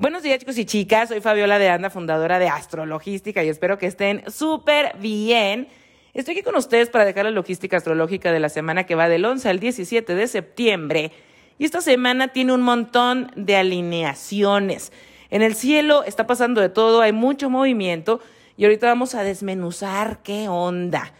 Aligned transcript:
Buenos 0.00 0.22
días 0.22 0.38
chicos 0.38 0.56
y 0.56 0.64
chicas, 0.64 1.10
soy 1.10 1.20
Fabiola 1.20 1.58
de 1.58 1.68
Anda, 1.68 1.90
fundadora 1.90 2.38
de 2.38 2.48
Astrologística 2.48 3.44
y 3.44 3.50
espero 3.50 3.76
que 3.76 3.84
estén 3.84 4.22
súper 4.30 4.96
bien. 4.96 5.68
Estoy 6.14 6.36
aquí 6.36 6.42
con 6.42 6.56
ustedes 6.56 6.88
para 6.88 7.04
dejar 7.04 7.26
la 7.26 7.30
logística 7.30 7.76
astrológica 7.76 8.32
de 8.32 8.40
la 8.40 8.48
semana 8.48 8.86
que 8.86 8.94
va 8.94 9.10
del 9.10 9.26
11 9.26 9.50
al 9.50 9.60
17 9.60 10.14
de 10.14 10.26
septiembre. 10.26 11.12
Y 11.58 11.66
esta 11.66 11.82
semana 11.82 12.28
tiene 12.28 12.54
un 12.54 12.62
montón 12.62 13.30
de 13.36 13.56
alineaciones. 13.56 14.90
En 15.28 15.42
el 15.42 15.54
cielo 15.54 16.02
está 16.04 16.26
pasando 16.26 16.62
de 16.62 16.70
todo, 16.70 17.02
hay 17.02 17.12
mucho 17.12 17.50
movimiento 17.50 18.22
y 18.56 18.64
ahorita 18.64 18.86
vamos 18.86 19.14
a 19.14 19.22
desmenuzar 19.22 20.22
qué 20.22 20.48
onda. 20.48 21.12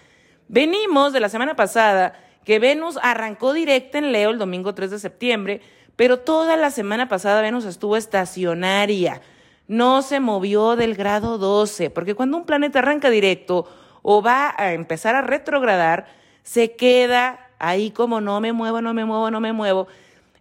Venimos 0.49 1.13
de 1.13 1.21
la 1.21 1.29
semana 1.29 1.55
pasada 1.55 2.19
que 2.47 2.59
Venus 2.59 2.99
arrancó 3.03 3.53
directa 3.53 3.99
en 3.99 4.11
Leo 4.11 4.31
el 4.31 4.39
domingo 4.39 4.75
3 4.75 4.91
de 4.91 4.99
septiembre, 4.99 5.61
pero 6.01 6.19
toda 6.19 6.57
la 6.57 6.71
semana 6.71 7.11
pasada 7.11 7.43
Venus 7.43 7.67
estuvo 7.67 7.95
estacionaria. 7.95 9.21
No 9.69 10.01
se 10.01 10.19
movió 10.19 10.75
del 10.75 10.95
grado 10.95 11.37
12, 11.37 11.91
porque 11.91 12.15
cuando 12.15 12.39
un 12.39 12.47
planeta 12.47 12.79
arranca 12.79 13.11
directo 13.11 13.69
o 14.01 14.23
va 14.23 14.55
a 14.57 14.73
empezar 14.73 15.15
a 15.15 15.21
retrogradar, 15.21 16.07
se 16.43 16.75
queda 16.75 17.51
ahí 17.59 17.91
como 17.91 18.23
no 18.23 18.41
me 18.41 18.55
muevo, 18.55 18.81
no 18.81 18.95
me 18.95 19.05
muevo, 19.05 19.31
no 19.31 19.41
me 19.41 19.53
muevo. 19.53 19.89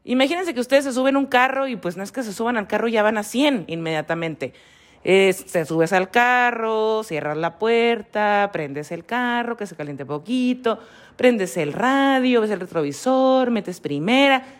Imagínense 0.05 0.53
que 0.53 0.61
ustedes 0.61 0.85
se 0.85 0.93
suben 0.93 1.17
a 1.17 1.19
un 1.19 1.25
carro 1.25 1.67
y 1.67 1.75
pues 1.75 1.97
no 1.97 2.03
es 2.03 2.13
que 2.13 2.23
se 2.23 2.31
suban 2.31 2.55
al 2.55 2.67
carro, 2.67 2.87
ya 2.87 3.03
van 3.03 3.17
a 3.17 3.23
100 3.23 3.65
inmediatamente. 3.67 4.53
Es, 5.03 5.45
te 5.45 5.65
subes 5.65 5.91
al 5.91 6.09
carro, 6.09 7.03
cierras 7.03 7.35
la 7.35 7.59
puerta, 7.59 8.49
prendes 8.53 8.93
el 8.93 9.03
carro, 9.03 9.57
que 9.57 9.65
se 9.65 9.75
caliente 9.75 10.05
poquito, 10.05 10.79
prendes 11.17 11.57
el 11.57 11.73
radio, 11.73 12.39
ves 12.39 12.51
el 12.51 12.61
retrovisor, 12.61 13.51
metes 13.51 13.81
primera. 13.81 14.58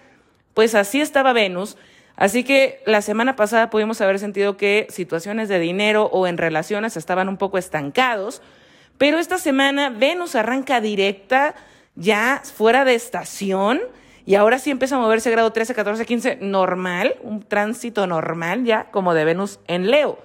Pues 0.54 0.76
así 0.76 1.02
estaba 1.02 1.34
Venus. 1.34 1.78
Así 2.16 2.44
que 2.44 2.82
la 2.86 3.02
semana 3.02 3.36
pasada 3.36 3.70
pudimos 3.70 4.02
haber 4.02 4.20
sentido 4.20 4.58
que 4.58 4.88
situaciones 4.90 5.48
de 5.48 5.60
dinero 5.60 6.10
o 6.12 6.28
en 6.28 6.38
relaciones 6.38 6.98
estaban 6.98 7.30
un 7.30 7.38
poco 7.38 7.58
estancados, 7.58 8.42
pero 8.98 9.20
esta 9.20 9.38
semana 9.38 9.90
Venus 9.90 10.36
arranca 10.36 10.82
directa, 10.82 11.56
ya 11.96 12.42
fuera 12.44 12.84
de 12.84 12.96
estación, 12.96 13.80
y 14.26 14.36
ahora 14.36 14.60
sí 14.60 14.70
empieza 14.70 14.98
a 14.98 15.00
moverse 15.00 15.32
grado 15.32 15.54
13, 15.54 15.74
14, 15.74 16.06
15, 16.06 16.38
normal, 16.42 17.16
un 17.24 17.42
tránsito 17.42 18.06
normal 18.06 18.66
ya, 18.66 18.92
como 18.92 19.14
de 19.14 19.24
Venus 19.24 19.60
en 19.68 19.90
Leo. 19.90 20.20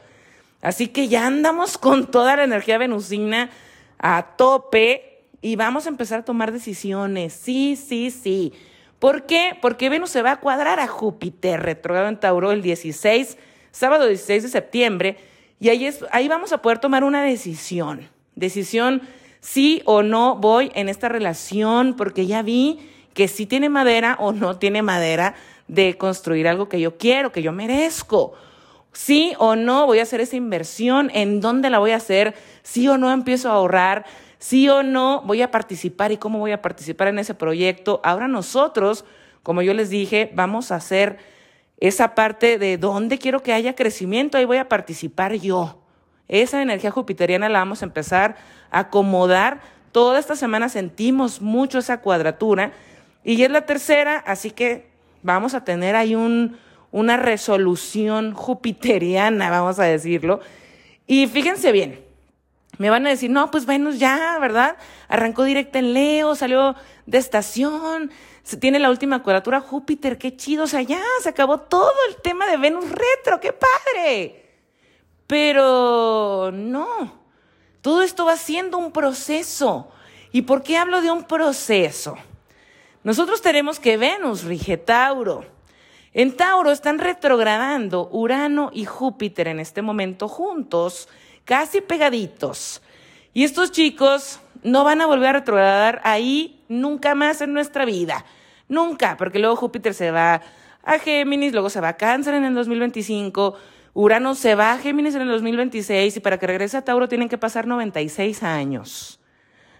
Así 0.63 0.89
que 0.89 1.09
ya 1.09 1.27
andamos 1.27 1.79
con 1.79 2.11
toda 2.11 2.37
la 2.37 2.45
energía 2.45 2.77
venusina 2.77 3.51
a 3.99 4.35
tope 4.37 5.23
y 5.41 5.57
vamos 5.57 5.87
a 5.87 5.91
empezar 5.91 6.21
a 6.21 6.25
tomar 6.25 6.53
decisiones. 6.53 7.35
Sí, 7.35 7.77
sí, 7.77 8.11
sí. 8.11 8.53
¿Por 8.99 9.27
qué? 9.27 9.57
Porque 9.61 9.89
Venus 9.89 10.11
se 10.11 10.23
va 10.23 10.33
a 10.33 10.41
cuadrar 10.41 10.81
a 10.81 10.87
Júpiter, 10.87 11.61
retrogrado 11.61 12.09
en 12.09 12.19
Tauro 12.19 12.53
el 12.53 12.63
16, 12.63 13.37
sábado 13.71 14.07
16 14.07 14.45
de 14.45 14.49
septiembre, 14.49 15.17
y 15.61 15.69
ahí, 15.69 15.87
es, 15.87 16.05
ahí 16.11 16.29
vamos 16.29 16.53
a 16.53 16.63
poder 16.63 16.79
tomar 16.79 17.05
una 17.05 17.23
decisión. 17.23 18.09
Decisión 18.35 19.03
sí 19.41 19.83
o 19.85 20.03
no 20.03 20.37
voy 20.37 20.73
en 20.75 20.89
esta 20.89 21.09
relación, 21.09 21.95
porque 21.97 22.27
ya 22.27 22.43
vi 22.43 22.81
que 23.15 23.29
sí 23.29 23.47
tiene 23.47 23.69
madera 23.69 24.17
o 24.19 24.33
no 24.33 24.59
tiene 24.59 24.83
madera 24.83 25.35
de 25.69 25.97
construir 25.97 26.49
algo 26.49 26.69
que 26.69 26.81
yo 26.81 26.97
quiero, 26.99 27.33
que 27.33 27.43
yo 27.43 27.53
merezco. 27.53 28.35
Sí 28.93 29.35
o 29.39 29.57
no 29.57 29.87
voy 29.87 29.99
a 29.99 30.03
hacer 30.03 30.21
esa 30.21 30.37
inversión, 30.37 31.11
en 31.15 31.41
dónde 31.41 31.71
la 31.71 31.79
voy 31.79 31.93
a 31.93 31.97
hacer, 31.97 32.35
sí 32.63 32.89
o 32.89 32.99
no 32.99 33.13
empiezo 33.13 33.51
a 33.51 33.55
ahorrar, 33.55 34.05
sí 34.45 34.69
o 34.69 34.83
no 34.83 35.23
voy 35.23 35.41
a 35.41 35.51
participar 35.51 36.13
y 36.13 36.19
cómo 36.19 36.39
voy 36.39 36.53
a 36.53 36.61
participar 36.61 37.09
en 37.09 37.19
ese 37.19 37.33
proyecto. 37.33 38.03
Ahora 38.05 38.29
nosotros, 38.29 39.07
como 39.43 39.63
yo 39.63 39.73
les 39.73 39.89
dije, 39.89 40.31
vamos 40.35 40.71
a 40.71 40.75
hacer 40.75 41.17
esa 41.79 42.15
parte 42.15 42.59
de 42.59 42.77
dónde 42.77 43.17
quiero 43.17 43.43
que 43.43 43.55
haya 43.55 43.75
crecimiento, 43.75 44.37
ahí 44.37 44.45
voy 44.45 44.59
a 44.59 44.69
participar 44.69 45.33
yo. 45.33 45.81
Esa 46.29 46.61
energía 46.61 46.91
jupiteriana 46.91 47.49
la 47.49 47.61
vamos 47.61 47.81
a 47.81 47.87
empezar 47.87 48.37
a 48.71 48.81
acomodar. 48.81 49.63
Toda 49.93 50.19
esta 50.19 50.37
semana 50.37 50.69
sentimos 50.69 51.41
mucho 51.41 51.79
esa 51.79 52.03
cuadratura 52.03 52.73
y 53.25 53.43
es 53.43 53.51
la 53.51 53.65
tercera, 53.65 54.19
así 54.27 54.51
que 54.51 54.91
vamos 55.23 55.55
a 55.55 55.65
tener 55.65 55.97
ahí 55.97 56.15
un, 56.15 56.59
una 56.91 57.17
resolución 57.17 58.35
jupiteriana, 58.35 59.49
vamos 59.59 59.79
a 59.79 59.85
decirlo. 59.85 60.41
Y 61.07 61.29
fíjense 61.29 61.73
bien, 61.73 62.04
me 62.79 62.91
van 62.91 63.07
a 63.07 63.11
decir, 63.11 63.31
no, 63.31 63.51
pues 63.51 63.67
Venus 63.67 63.99
ya, 63.99 64.39
¿verdad? 64.39 64.77
Arrancó 65.09 65.45
directa 65.45 65.79
en 65.79 65.95
Leo, 65.95 66.35
salió 66.35 66.75
de 67.07 67.19
estación, 67.19 68.11
se 68.43 68.57
tiene 68.57 68.79
la 68.79 68.91
última 68.91 69.23
cuadratura 69.23 69.61
Júpiter, 69.61 70.19
qué 70.19 70.37
chido, 70.37 70.65
o 70.65 70.67
sea, 70.67 70.83
ya 70.83 71.01
se 71.23 71.29
acabó 71.29 71.61
todo 71.61 71.93
el 72.09 72.17
tema 72.17 72.47
de 72.47 72.57
Venus 72.57 72.85
retro, 72.91 73.41
qué 73.41 73.53
padre. 73.53 74.51
Pero 75.27 76.51
no, 76.53 77.21
todo 77.81 78.03
esto 78.03 78.25
va 78.25 78.37
siendo 78.37 78.79
un 78.79 78.93
proceso. 78.93 79.89
¿Y 80.33 80.43
por 80.43 80.63
qué 80.63 80.77
hablo 80.77 81.01
de 81.01 81.11
un 81.11 81.25
proceso? 81.25 82.17
Nosotros 83.03 83.41
tenemos 83.41 83.79
que 83.79 83.97
Venus 83.97 84.45
rige 84.45 84.77
Tauro. 84.77 85.45
En 86.13 86.37
Tauro 86.37 86.71
están 86.71 86.99
retrogradando 86.99 88.09
Urano 88.11 88.71
y 88.73 88.85
Júpiter 88.85 89.49
en 89.49 89.61
este 89.61 89.83
momento 89.83 90.29
juntos 90.29 91.09
casi 91.45 91.81
pegaditos. 91.81 92.83
Y 93.33 93.45
estos 93.45 93.73
chicos 93.73 94.41
no 94.63 94.85
van 94.85 95.01
a 95.01 95.07
volver 95.07 95.31
a 95.31 95.33
retrogradar 95.35 96.01
ahí 96.05 96.65
nunca 96.69 97.15
más 97.15 97.41
en 97.41 97.53
nuestra 97.53 97.85
vida. 97.85 98.25
Nunca, 98.69 99.17
porque 99.17 99.39
luego 99.39 99.57
Júpiter 99.57 99.95
se 99.95 100.11
va 100.11 100.41
a 100.83 100.99
Géminis, 100.99 101.53
luego 101.53 101.71
se 101.71 101.81
va 101.81 101.89
a 101.89 101.97
Cáncer 101.97 102.35
en 102.35 102.45
el 102.45 102.55
2025, 102.55 103.57
Urano 103.93 104.35
se 104.35 104.55
va 104.55 104.73
a 104.73 104.79
Géminis 104.79 105.15
en 105.15 105.23
el 105.23 105.29
2026 105.29 106.17
y 106.17 106.21
para 106.21 106.39
que 106.39 106.47
regrese 106.47 106.77
a 106.77 106.83
Tauro 106.83 107.09
tienen 107.09 107.29
que 107.29 107.39
pasar 107.39 107.67
96 107.67 108.43
años. 108.43 109.21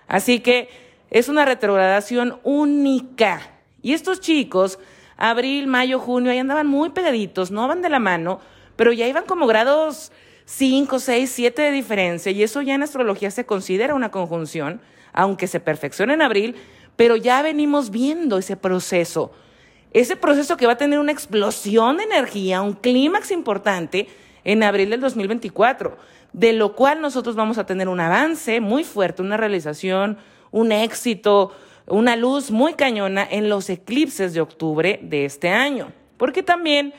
Así 0.07 0.41
que 0.41 0.69
es 1.11 1.29
una 1.29 1.45
retrogradación 1.45 2.39
única. 2.43 3.41
Y 3.83 3.93
estos 3.93 4.21
chicos, 4.21 4.79
abril, 5.17 5.67
mayo, 5.67 5.99
junio, 5.99 6.31
ahí 6.31 6.39
andaban 6.39 6.67
muy 6.67 6.91
pegaditos, 6.91 7.51
no 7.51 7.67
van 7.69 7.83
de 7.83 7.89
la 7.89 7.99
mano, 7.99 8.41
pero 8.77 8.93
ya 8.93 9.07
iban 9.07 9.25
como 9.25 9.47
grados 9.47 10.13
5, 10.47 10.99
6, 10.99 11.31
7 11.31 11.63
de 11.63 11.71
diferencia, 11.71 12.33
y 12.33 12.43
eso 12.43 12.63
ya 12.63 12.75
en 12.75 12.83
astrología 12.83 13.31
se 13.31 13.47
considera 13.47 13.95
una 13.95 14.11
conjunción, 14.11 14.81
aunque 15.13 15.47
se 15.47 15.61
perfeccione 15.61 16.15
en 16.15 16.23
abril, 16.23 16.57
pero 16.97 17.17
ya 17.17 17.43
venimos 17.43 17.91
viendo 17.91 18.39
ese 18.39 18.57
proceso. 18.57 19.33
Ese 19.93 20.17
proceso 20.17 20.57
que 20.57 20.67
va 20.67 20.73
a 20.73 20.79
tener 20.79 20.99
una 20.99 21.13
explosión 21.13 21.97
de 21.97 22.05
energía, 22.05 22.63
un 22.63 22.75
clímax 22.75 23.31
importante 23.31 24.09
en 24.43 24.63
abril 24.63 24.91
del 24.91 25.01
2024, 25.01 25.97
de 26.33 26.53
lo 26.53 26.75
cual 26.75 27.01
nosotros 27.01 27.37
vamos 27.37 27.59
a 27.59 27.67
tener 27.67 27.89
un 27.89 28.01
avance 28.01 28.61
muy 28.61 28.85
fuerte, 28.85 29.23
una 29.23 29.37
realización, 29.37 30.19
un 30.51 30.73
éxito, 30.73 31.53
una 31.87 32.17
luz 32.17 32.51
muy 32.51 32.75
cañona 32.75 33.27
en 33.31 33.49
los 33.49 33.71
eclipses 33.71 34.35
de 34.35 34.41
octubre 34.41 34.99
de 35.03 35.25
este 35.25 35.49
año. 35.51 35.93
Porque 36.17 36.43
también 36.43 36.93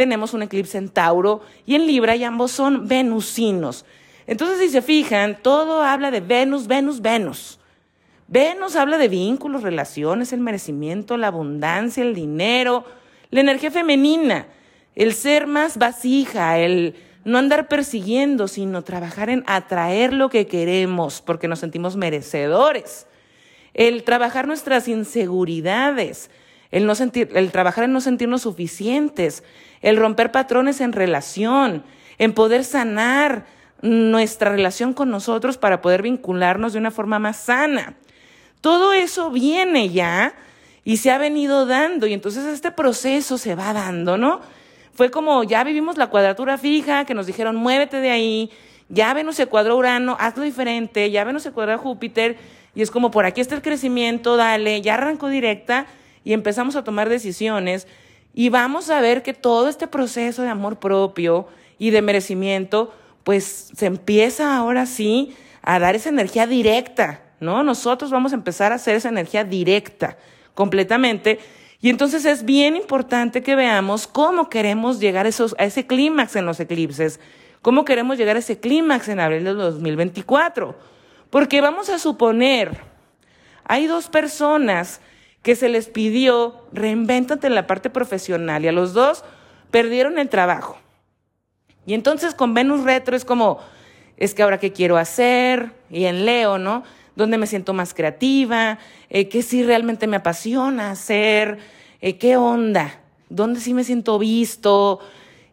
tenemos 0.00 0.32
un 0.32 0.40
eclipse 0.40 0.78
en 0.78 0.88
Tauro 0.88 1.42
y 1.66 1.74
en 1.74 1.86
Libra 1.86 2.16
y 2.16 2.24
ambos 2.24 2.52
son 2.52 2.88
venusinos. 2.88 3.84
Entonces, 4.26 4.58
si 4.58 4.70
se 4.70 4.80
fijan, 4.80 5.36
todo 5.42 5.82
habla 5.82 6.10
de 6.10 6.20
Venus, 6.20 6.66
Venus, 6.66 7.02
Venus. 7.02 7.58
Venus 8.26 8.76
habla 8.76 8.96
de 8.96 9.08
vínculos, 9.08 9.62
relaciones, 9.62 10.32
el 10.32 10.40
merecimiento, 10.40 11.18
la 11.18 11.26
abundancia, 11.26 12.02
el 12.02 12.14
dinero, 12.14 12.86
la 13.28 13.40
energía 13.42 13.70
femenina, 13.70 14.46
el 14.94 15.12
ser 15.12 15.46
más 15.46 15.76
vasija, 15.76 16.56
el 16.56 16.94
no 17.26 17.36
andar 17.36 17.68
persiguiendo, 17.68 18.48
sino 18.48 18.80
trabajar 18.80 19.28
en 19.28 19.44
atraer 19.46 20.14
lo 20.14 20.30
que 20.30 20.46
queremos 20.46 21.20
porque 21.20 21.46
nos 21.46 21.58
sentimos 21.58 21.94
merecedores. 21.96 23.06
El 23.74 24.02
trabajar 24.04 24.46
nuestras 24.46 24.88
inseguridades, 24.88 26.30
el, 26.70 26.86
no 26.86 26.94
sentir, 26.94 27.30
el 27.34 27.50
trabajar 27.50 27.84
en 27.84 27.92
no 27.92 28.00
sentirnos 28.00 28.42
suficientes, 28.42 29.42
el 29.82 29.96
romper 29.96 30.32
patrones 30.32 30.80
en 30.80 30.92
relación, 30.92 31.84
en 32.18 32.32
poder 32.32 32.64
sanar 32.64 33.46
nuestra 33.82 34.50
relación 34.50 34.92
con 34.92 35.10
nosotros 35.10 35.56
para 35.56 35.80
poder 35.80 36.02
vincularnos 36.02 36.72
de 36.72 36.78
una 36.78 36.90
forma 36.90 37.18
más 37.18 37.38
sana. 37.38 37.94
Todo 38.60 38.92
eso 38.92 39.30
viene 39.30 39.88
ya 39.88 40.34
y 40.84 40.98
se 40.98 41.10
ha 41.10 41.18
venido 41.18 41.66
dando 41.66 42.06
y 42.06 42.12
entonces 42.12 42.44
este 42.44 42.70
proceso 42.72 43.38
se 43.38 43.54
va 43.54 43.72
dando, 43.72 44.18
¿no? 44.18 44.40
Fue 44.92 45.10
como 45.10 45.44
ya 45.44 45.64
vivimos 45.64 45.96
la 45.96 46.08
cuadratura 46.08 46.58
fija, 46.58 47.06
que 47.06 47.14
nos 47.14 47.26
dijeron 47.26 47.56
muévete 47.56 48.00
de 48.00 48.10
ahí, 48.10 48.50
ya 48.90 49.14
Venus 49.14 49.36
se 49.36 49.46
cuadró 49.46 49.76
Urano, 49.76 50.16
hazlo 50.20 50.42
diferente, 50.42 51.10
ya 51.10 51.24
Venus 51.24 51.44
se 51.44 51.52
cuadró 51.52 51.78
Júpiter 51.78 52.36
y 52.74 52.82
es 52.82 52.90
como 52.90 53.10
por 53.10 53.24
aquí 53.24 53.40
está 53.40 53.54
el 53.54 53.62
crecimiento, 53.62 54.36
dale, 54.36 54.82
ya 54.82 54.94
arrancó 54.94 55.28
directa 55.28 55.86
y 56.24 56.32
empezamos 56.32 56.76
a 56.76 56.84
tomar 56.84 57.08
decisiones 57.08 57.86
y 58.34 58.48
vamos 58.48 58.90
a 58.90 59.00
ver 59.00 59.22
que 59.22 59.34
todo 59.34 59.68
este 59.68 59.86
proceso 59.86 60.42
de 60.42 60.48
amor 60.48 60.78
propio 60.78 61.48
y 61.78 61.90
de 61.90 62.02
merecimiento, 62.02 62.94
pues 63.24 63.70
se 63.74 63.86
empieza 63.86 64.56
ahora 64.56 64.86
sí 64.86 65.34
a 65.62 65.78
dar 65.78 65.96
esa 65.96 66.10
energía 66.10 66.46
directa, 66.46 67.22
¿no? 67.40 67.62
Nosotros 67.62 68.10
vamos 68.10 68.32
a 68.32 68.36
empezar 68.36 68.72
a 68.72 68.76
hacer 68.76 68.96
esa 68.96 69.08
energía 69.08 69.44
directa 69.44 70.16
completamente 70.54 71.38
Y 71.82 71.88
entonces 71.88 72.26
es 72.26 72.44
bien 72.44 72.76
importante 72.76 73.42
que 73.42 73.56
veamos 73.56 74.06
cómo 74.06 74.50
queremos 74.50 75.00
llegar 75.00 75.24
a, 75.24 75.30
esos, 75.30 75.56
a 75.58 75.64
ese 75.64 75.86
clímax 75.86 76.36
en 76.36 76.44
los 76.44 76.60
eclipses, 76.60 77.20
cómo 77.62 77.86
queremos 77.86 78.18
llegar 78.18 78.36
a 78.36 78.40
ese 78.40 78.60
clímax 78.60 79.08
en 79.08 79.18
abril 79.18 79.44
de 79.44 79.54
2024. 79.54 80.76
Porque 81.30 81.62
vamos 81.62 81.88
a 81.88 81.98
suponer, 81.98 82.82
hay 83.64 83.86
dos 83.86 84.08
personas 84.08 85.00
que 85.42 85.56
se 85.56 85.68
les 85.68 85.88
pidió 85.88 86.66
reinvéntate 86.72 87.46
en 87.46 87.54
la 87.54 87.66
parte 87.66 87.90
profesional 87.90 88.64
y 88.64 88.68
a 88.68 88.72
los 88.72 88.92
dos 88.92 89.24
perdieron 89.70 90.18
el 90.18 90.28
trabajo. 90.28 90.78
Y 91.86 91.94
entonces 91.94 92.34
con 92.34 92.54
Venus 92.54 92.84
retro 92.84 93.16
es 93.16 93.24
como, 93.24 93.58
es 94.16 94.34
que 94.34 94.42
ahora 94.42 94.58
qué 94.58 94.72
quiero 94.72 94.96
hacer, 94.96 95.72
y 95.90 96.04
en 96.04 96.24
Leo, 96.26 96.58
¿no? 96.58 96.84
¿Dónde 97.16 97.38
me 97.38 97.46
siento 97.46 97.72
más 97.72 97.94
creativa? 97.94 98.78
Eh, 99.08 99.28
¿Qué 99.28 99.42
sí 99.42 99.62
realmente 99.62 100.06
me 100.06 100.16
apasiona 100.16 100.90
hacer? 100.90 101.58
Eh, 102.00 102.18
¿Qué 102.18 102.36
onda? 102.36 103.00
¿Dónde 103.28 103.60
sí 103.60 103.74
me 103.74 103.84
siento 103.84 104.18
visto? 104.18 105.00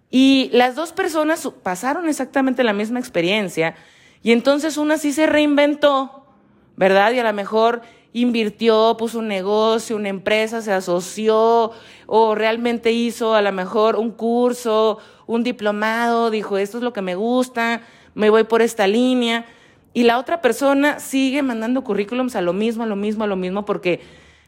Y 0.10 0.50
las 0.54 0.76
dos 0.76 0.94
personas 0.94 1.50
pasaron 1.64 2.08
exactamente 2.08 2.64
la 2.64 2.74
misma 2.74 3.00
experiencia 3.00 3.76
y 4.24 4.32
entonces 4.32 4.78
una 4.78 4.98
sí 4.98 5.12
se 5.12 5.26
reinventó, 5.26 6.26
¿verdad? 6.76 7.12
Y 7.12 7.20
a 7.20 7.24
lo 7.24 7.34
mejor 7.34 7.82
invirtió, 8.22 8.96
puso 8.98 9.20
un 9.20 9.28
negocio, 9.28 9.96
una 9.96 10.10
empresa, 10.10 10.62
se 10.62 10.72
asoció 10.72 11.72
o 12.06 12.36
realmente 12.36 12.92
hizo 12.92 13.36
a 13.36 13.42
lo 13.42 13.52
mejor 13.52 13.96
un 13.96 14.12
curso, 14.12 15.00
un 15.26 15.44
diplomado, 15.44 16.30
dijo, 16.30 16.58
esto 16.58 16.78
es 16.78 16.84
lo 16.84 16.94
que 16.94 17.02
me 17.02 17.16
gusta, 17.16 17.82
me 18.16 18.30
voy 18.30 18.44
por 18.44 18.62
esta 18.62 18.88
línea. 18.88 19.46
Y 19.94 20.04
la 20.04 20.20
otra 20.20 20.42
persona 20.42 21.00
sigue 21.00 21.42
mandando 21.42 21.84
currículums 21.84 22.36
a 22.36 22.42
lo 22.42 22.54
mismo, 22.54 22.84
a 22.84 22.88
lo 22.88 22.96
mismo, 22.96 23.24
a 23.24 23.28
lo 23.28 23.36
mismo, 23.36 23.66
porque 23.66 24.02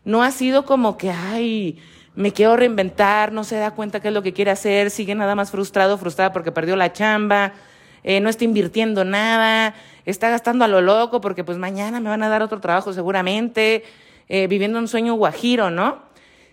no 0.06 0.24
ha 0.24 0.32
sido 0.32 0.64
como 0.66 0.98
que, 0.98 1.12
ay, 1.12 1.80
me 2.16 2.34
quiero 2.34 2.56
reinventar, 2.56 3.32
no 3.32 3.44
se 3.44 3.56
da 3.56 3.72
cuenta 3.72 4.00
qué 4.00 4.10
es 4.10 4.14
lo 4.14 4.22
que 4.22 4.34
quiere 4.34 4.52
hacer, 4.52 4.92
sigue 4.92 5.16
nada 5.16 5.36
más 5.36 5.52
frustrado, 5.52 5.98
frustrada 5.98 6.34
porque 6.34 6.52
perdió 6.52 6.76
la 6.76 6.92
chamba, 6.92 7.54
eh, 8.04 8.20
no 8.20 8.30
está 8.30 8.44
invirtiendo 8.44 9.04
nada, 9.06 9.76
está 10.12 10.30
gastando 10.30 10.66
a 10.66 10.68
lo 10.68 10.82
loco 10.82 11.22
porque 11.22 11.44
pues 11.44 11.58
mañana 11.58 12.00
me 12.00 12.10
van 12.10 12.24
a 12.24 12.30
dar 12.30 12.42
otro 12.42 12.60
trabajo 12.60 12.94
seguramente, 12.94 13.84
eh, 14.28 14.48
viviendo 14.48 14.80
un 14.80 14.88
sueño 14.88 15.14
guajiro, 15.16 15.70
¿no? 15.70 16.00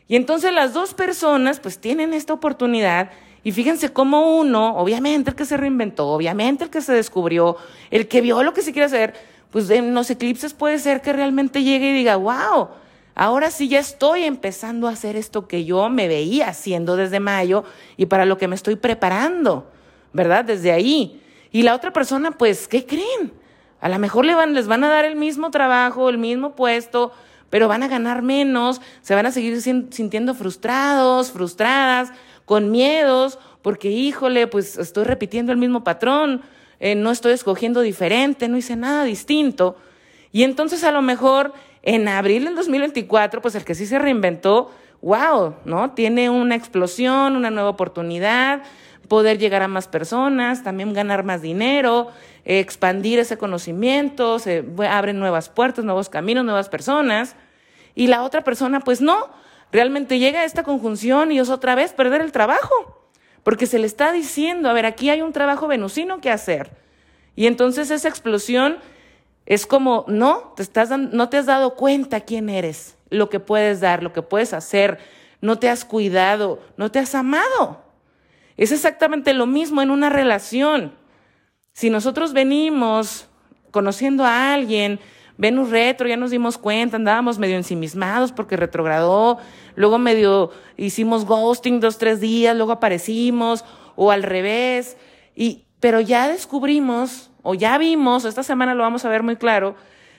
Y 0.08 0.16
entonces 0.16 0.52
las 0.52 0.72
dos 0.72 0.94
personas 0.94 1.60
pues 1.60 1.78
tienen 1.78 2.14
esta 2.14 2.32
oportunidad 2.32 3.10
y 3.42 3.52
fíjense 3.52 3.92
cómo 3.92 4.38
uno, 4.38 4.76
obviamente 4.76 5.30
el 5.30 5.36
que 5.36 5.44
se 5.44 5.56
reinventó, 5.56 6.08
obviamente 6.08 6.64
el 6.64 6.70
que 6.70 6.80
se 6.80 6.92
descubrió, 6.92 7.56
el 7.90 8.08
que 8.08 8.20
vio 8.20 8.42
lo 8.42 8.52
que 8.52 8.62
se 8.62 8.72
quiere 8.72 8.86
hacer, 8.86 9.14
pues 9.50 9.70
en 9.70 9.94
los 9.94 10.10
eclipses 10.10 10.52
puede 10.52 10.78
ser 10.78 11.00
que 11.00 11.12
realmente 11.12 11.62
llegue 11.62 11.90
y 11.90 11.94
diga, 11.94 12.16
wow, 12.16 12.68
ahora 13.14 13.50
sí 13.50 13.68
ya 13.68 13.78
estoy 13.78 14.24
empezando 14.24 14.88
a 14.88 14.90
hacer 14.90 15.16
esto 15.16 15.46
que 15.46 15.64
yo 15.64 15.88
me 15.88 16.08
veía 16.08 16.48
haciendo 16.48 16.96
desde 16.96 17.20
mayo 17.20 17.64
y 17.96 18.06
para 18.06 18.24
lo 18.24 18.36
que 18.36 18.48
me 18.48 18.56
estoy 18.56 18.76
preparando, 18.76 19.70
¿verdad? 20.12 20.44
Desde 20.44 20.72
ahí. 20.72 21.22
Y 21.52 21.62
la 21.62 21.74
otra 21.74 21.92
persona, 21.92 22.32
pues, 22.32 22.68
¿qué 22.68 22.84
creen? 22.84 23.32
A 23.86 23.88
lo 23.88 24.00
mejor 24.00 24.24
les 24.24 24.66
van 24.66 24.82
a 24.82 24.88
dar 24.88 25.04
el 25.04 25.14
mismo 25.14 25.52
trabajo, 25.52 26.08
el 26.08 26.18
mismo 26.18 26.56
puesto, 26.56 27.12
pero 27.50 27.68
van 27.68 27.84
a 27.84 27.88
ganar 27.88 28.20
menos, 28.20 28.80
se 29.00 29.14
van 29.14 29.26
a 29.26 29.30
seguir 29.30 29.62
sintiendo 29.62 30.34
frustrados, 30.34 31.30
frustradas, 31.30 32.10
con 32.44 32.72
miedos, 32.72 33.38
porque 33.62 33.88
híjole, 33.88 34.48
pues 34.48 34.76
estoy 34.76 35.04
repitiendo 35.04 35.52
el 35.52 35.58
mismo 35.58 35.84
patrón, 35.84 36.42
eh, 36.80 36.96
no 36.96 37.12
estoy 37.12 37.30
escogiendo 37.30 37.80
diferente, 37.80 38.48
no 38.48 38.56
hice 38.56 38.74
nada 38.74 39.04
distinto. 39.04 39.76
Y 40.32 40.42
entonces 40.42 40.82
a 40.82 40.90
lo 40.90 41.00
mejor 41.00 41.52
en 41.82 42.08
abril 42.08 42.46
del 42.46 42.56
2024, 42.56 43.40
pues 43.40 43.54
el 43.54 43.64
que 43.64 43.76
sí 43.76 43.86
se 43.86 44.00
reinventó, 44.00 44.72
wow, 45.00 45.54
¿no? 45.64 45.92
Tiene 45.92 46.28
una 46.28 46.56
explosión, 46.56 47.36
una 47.36 47.50
nueva 47.50 47.68
oportunidad, 47.68 48.64
poder 49.08 49.38
llegar 49.38 49.62
a 49.62 49.68
más 49.68 49.88
personas, 49.88 50.62
también 50.62 50.92
ganar 50.92 51.24
más 51.24 51.42
dinero, 51.42 52.10
expandir 52.44 53.18
ese 53.18 53.38
conocimiento, 53.38 54.38
se 54.38 54.64
abren 54.88 55.18
nuevas 55.18 55.48
puertas, 55.48 55.84
nuevos 55.84 56.08
caminos, 56.08 56.44
nuevas 56.44 56.68
personas. 56.68 57.36
Y 57.94 58.06
la 58.08 58.22
otra 58.22 58.42
persona, 58.42 58.80
pues 58.80 59.00
no, 59.00 59.30
realmente 59.72 60.18
llega 60.18 60.40
a 60.40 60.44
esta 60.44 60.62
conjunción 60.62 61.32
y 61.32 61.38
es 61.38 61.48
otra 61.48 61.74
vez 61.74 61.92
perder 61.92 62.20
el 62.20 62.32
trabajo, 62.32 63.08
porque 63.42 63.66
se 63.66 63.78
le 63.78 63.86
está 63.86 64.12
diciendo, 64.12 64.68
a 64.68 64.72
ver, 64.72 64.86
aquí 64.86 65.10
hay 65.10 65.22
un 65.22 65.32
trabajo 65.32 65.66
venusino 65.66 66.20
que 66.20 66.30
hacer. 66.30 66.70
Y 67.34 67.46
entonces 67.46 67.90
esa 67.90 68.08
explosión 68.08 68.78
es 69.44 69.66
como, 69.66 70.04
no, 70.08 70.52
te 70.56 70.62
estás 70.62 70.90
no 70.90 71.28
te 71.28 71.36
has 71.36 71.46
dado 71.46 71.74
cuenta 71.74 72.20
quién 72.20 72.48
eres, 72.48 72.96
lo 73.10 73.30
que 73.30 73.40
puedes 73.40 73.80
dar, 73.80 74.02
lo 74.02 74.12
que 74.12 74.22
puedes 74.22 74.52
hacer, 74.52 74.98
no 75.40 75.58
te 75.58 75.68
has 75.68 75.84
cuidado, 75.84 76.60
no 76.76 76.90
te 76.90 76.98
has 76.98 77.14
amado. 77.14 77.85
Es 78.56 78.72
exactamente 78.72 79.34
lo 79.34 79.46
mismo 79.46 79.82
en 79.82 79.90
una 79.90 80.08
relación. 80.08 80.92
Si 81.72 81.90
nosotros 81.90 82.32
venimos 82.32 83.28
conociendo 83.70 84.24
a 84.24 84.54
alguien, 84.54 84.98
Venus 85.38 85.68
retro, 85.70 86.08
ya 86.08 86.16
nos 86.16 86.30
dimos 86.30 86.56
cuenta, 86.56 86.96
andábamos 86.96 87.38
medio 87.38 87.56
ensimismados 87.56 88.32
porque 88.32 88.56
retrogradó, 88.56 89.38
luego 89.74 89.98
medio 89.98 90.50
hicimos 90.78 91.26
ghosting 91.26 91.80
dos, 91.80 91.98
tres 91.98 92.20
días, 92.20 92.56
luego 92.56 92.72
aparecimos, 92.72 93.64
o 93.96 94.10
al 94.10 94.22
revés, 94.22 94.96
y, 95.34 95.66
pero 95.78 96.00
ya 96.00 96.28
descubrimos, 96.28 97.30
o 97.42 97.54
ya 97.54 97.76
vimos, 97.76 98.24
esta 98.24 98.42
semana 98.42 98.74
lo 98.74 98.82
vamos 98.82 99.04
a 99.04 99.10
ver 99.10 99.22
muy 99.22 99.36
claro, 99.36 99.74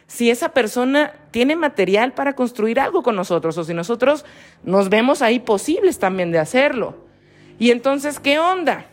si 0.05 0.29
esa 0.29 0.49
persona 0.49 1.13
tiene 1.31 1.55
material 1.55 2.13
para 2.13 2.33
construir 2.33 2.79
algo 2.79 3.01
con 3.01 3.15
nosotros, 3.15 3.57
o 3.57 3.63
si 3.63 3.73
nosotros 3.73 4.23
nos 4.63 4.89
vemos 4.89 5.23
ahí 5.23 5.39
posibles 5.39 5.97
también 5.97 6.31
de 6.31 6.39
hacerlo. 6.39 7.06
Y 7.59 7.71
entonces, 7.71 8.19
¿qué 8.19 8.39
onda? 8.39 8.85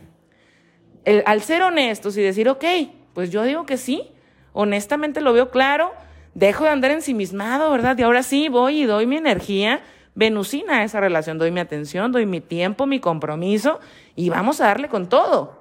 al 1.27 1.43
ser 1.43 1.63
honestos 1.63 2.17
y 2.17 2.23
decir, 2.23 2.49
ok, 2.49 2.65
pues 3.13 3.31
yo 3.31 3.43
digo 3.43 3.67
que 3.67 3.77
sí, 3.77 4.09
honestamente 4.55 5.21
lo 5.21 5.35
veo 5.35 5.51
claro, 5.51 5.93
dejo 6.33 6.65
de 6.65 6.71
andar 6.71 6.93
ensimismado, 6.93 7.71
¿verdad? 7.71 7.99
Y 7.99 8.03
ahora 8.03 8.23
sí 8.23 8.49
voy 8.49 8.83
y 8.83 8.87
doy 8.87 9.07
mi 9.07 9.17
energía 9.17 9.83
venusina 10.15 10.79
a 10.79 10.85
esa 10.85 11.01
relación, 11.01 11.39
doy 11.39 11.51
mi 11.51 11.61
atención, 11.61 12.13
doy 12.13 12.25
mi 12.27 12.41
tiempo, 12.41 12.87
mi 12.87 13.01
compromiso 13.01 13.81
y 14.17 14.31
vamos 14.31 14.61
a 14.61 14.67
darle 14.67 14.89
con 14.89 15.09
todo. 15.09 15.61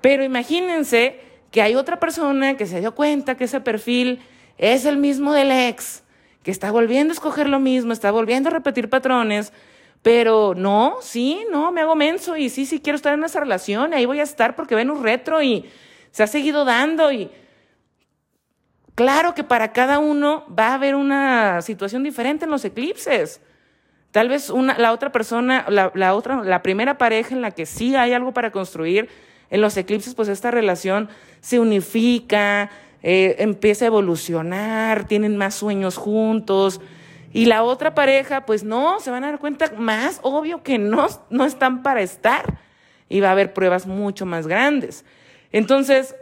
Pero 0.00 0.24
imagínense 0.24 1.20
que 1.50 1.62
hay 1.62 1.74
otra 1.74 1.98
persona 1.98 2.56
que 2.56 2.66
se 2.66 2.80
dio 2.80 2.94
cuenta 2.94 3.36
que 3.36 3.44
ese 3.44 3.60
perfil 3.60 4.20
es 4.58 4.84
el 4.84 4.98
mismo 4.98 5.32
del 5.32 5.50
ex, 5.50 6.04
que 6.42 6.50
está 6.50 6.70
volviendo 6.70 7.12
a 7.12 7.14
escoger 7.14 7.48
lo 7.48 7.60
mismo, 7.60 7.92
está 7.92 8.10
volviendo 8.10 8.48
a 8.48 8.52
repetir 8.52 8.88
patrones, 8.88 9.52
pero 10.02 10.54
no, 10.56 10.96
sí, 11.00 11.44
no, 11.50 11.72
me 11.72 11.82
hago 11.82 11.94
menso 11.94 12.36
y 12.36 12.48
sí, 12.48 12.66
sí 12.66 12.80
quiero 12.80 12.96
estar 12.96 13.14
en 13.14 13.24
esa 13.24 13.40
relación, 13.40 13.92
ahí 13.94 14.06
voy 14.06 14.20
a 14.20 14.24
estar 14.24 14.56
porque 14.56 14.74
ven 14.74 14.90
un 14.90 15.02
retro 15.02 15.42
y 15.42 15.68
se 16.10 16.22
ha 16.22 16.26
seguido 16.26 16.64
dando 16.64 17.12
y 17.12 17.30
Claro 19.00 19.34
que 19.34 19.44
para 19.44 19.72
cada 19.72 19.98
uno 19.98 20.44
va 20.46 20.68
a 20.68 20.74
haber 20.74 20.94
una 20.94 21.62
situación 21.62 22.02
diferente 22.02 22.44
en 22.44 22.50
los 22.50 22.66
eclipses. 22.66 23.40
Tal 24.10 24.28
vez 24.28 24.50
una, 24.50 24.76
la 24.76 24.92
otra 24.92 25.10
persona, 25.10 25.64
la, 25.70 26.14
otra, 26.14 26.44
la 26.44 26.60
primera 26.60 26.98
pareja 26.98 27.34
en 27.34 27.40
la 27.40 27.52
que 27.52 27.64
sí 27.64 27.96
hay 27.96 28.12
algo 28.12 28.32
para 28.32 28.50
construir, 28.50 29.08
en 29.48 29.62
los 29.62 29.74
eclipses, 29.78 30.14
pues 30.14 30.28
esta 30.28 30.50
relación 30.50 31.08
se 31.40 31.58
unifica, 31.58 32.70
eh, 33.02 33.36
empieza 33.38 33.86
a 33.86 33.88
evolucionar, 33.88 35.06
tienen 35.06 35.34
más 35.38 35.54
sueños 35.54 35.96
juntos. 35.96 36.82
Y 37.32 37.46
la 37.46 37.62
otra 37.62 37.94
pareja, 37.94 38.44
pues 38.44 38.64
no, 38.64 38.98
se 39.00 39.10
van 39.10 39.24
a 39.24 39.28
dar 39.28 39.38
cuenta 39.38 39.72
más 39.76 40.18
obvio 40.22 40.62
que 40.62 40.78
no, 40.78 41.06
no 41.30 41.44
están 41.44 41.82
para 41.82 42.02
estar. 42.02 42.58
Y 43.08 43.20
va 43.20 43.28
a 43.28 43.32
haber 43.32 43.52
pruebas 43.52 43.86
mucho 43.86 44.26
más 44.26 44.46
grandes. 44.46 45.04
Entonces, 45.52 46.16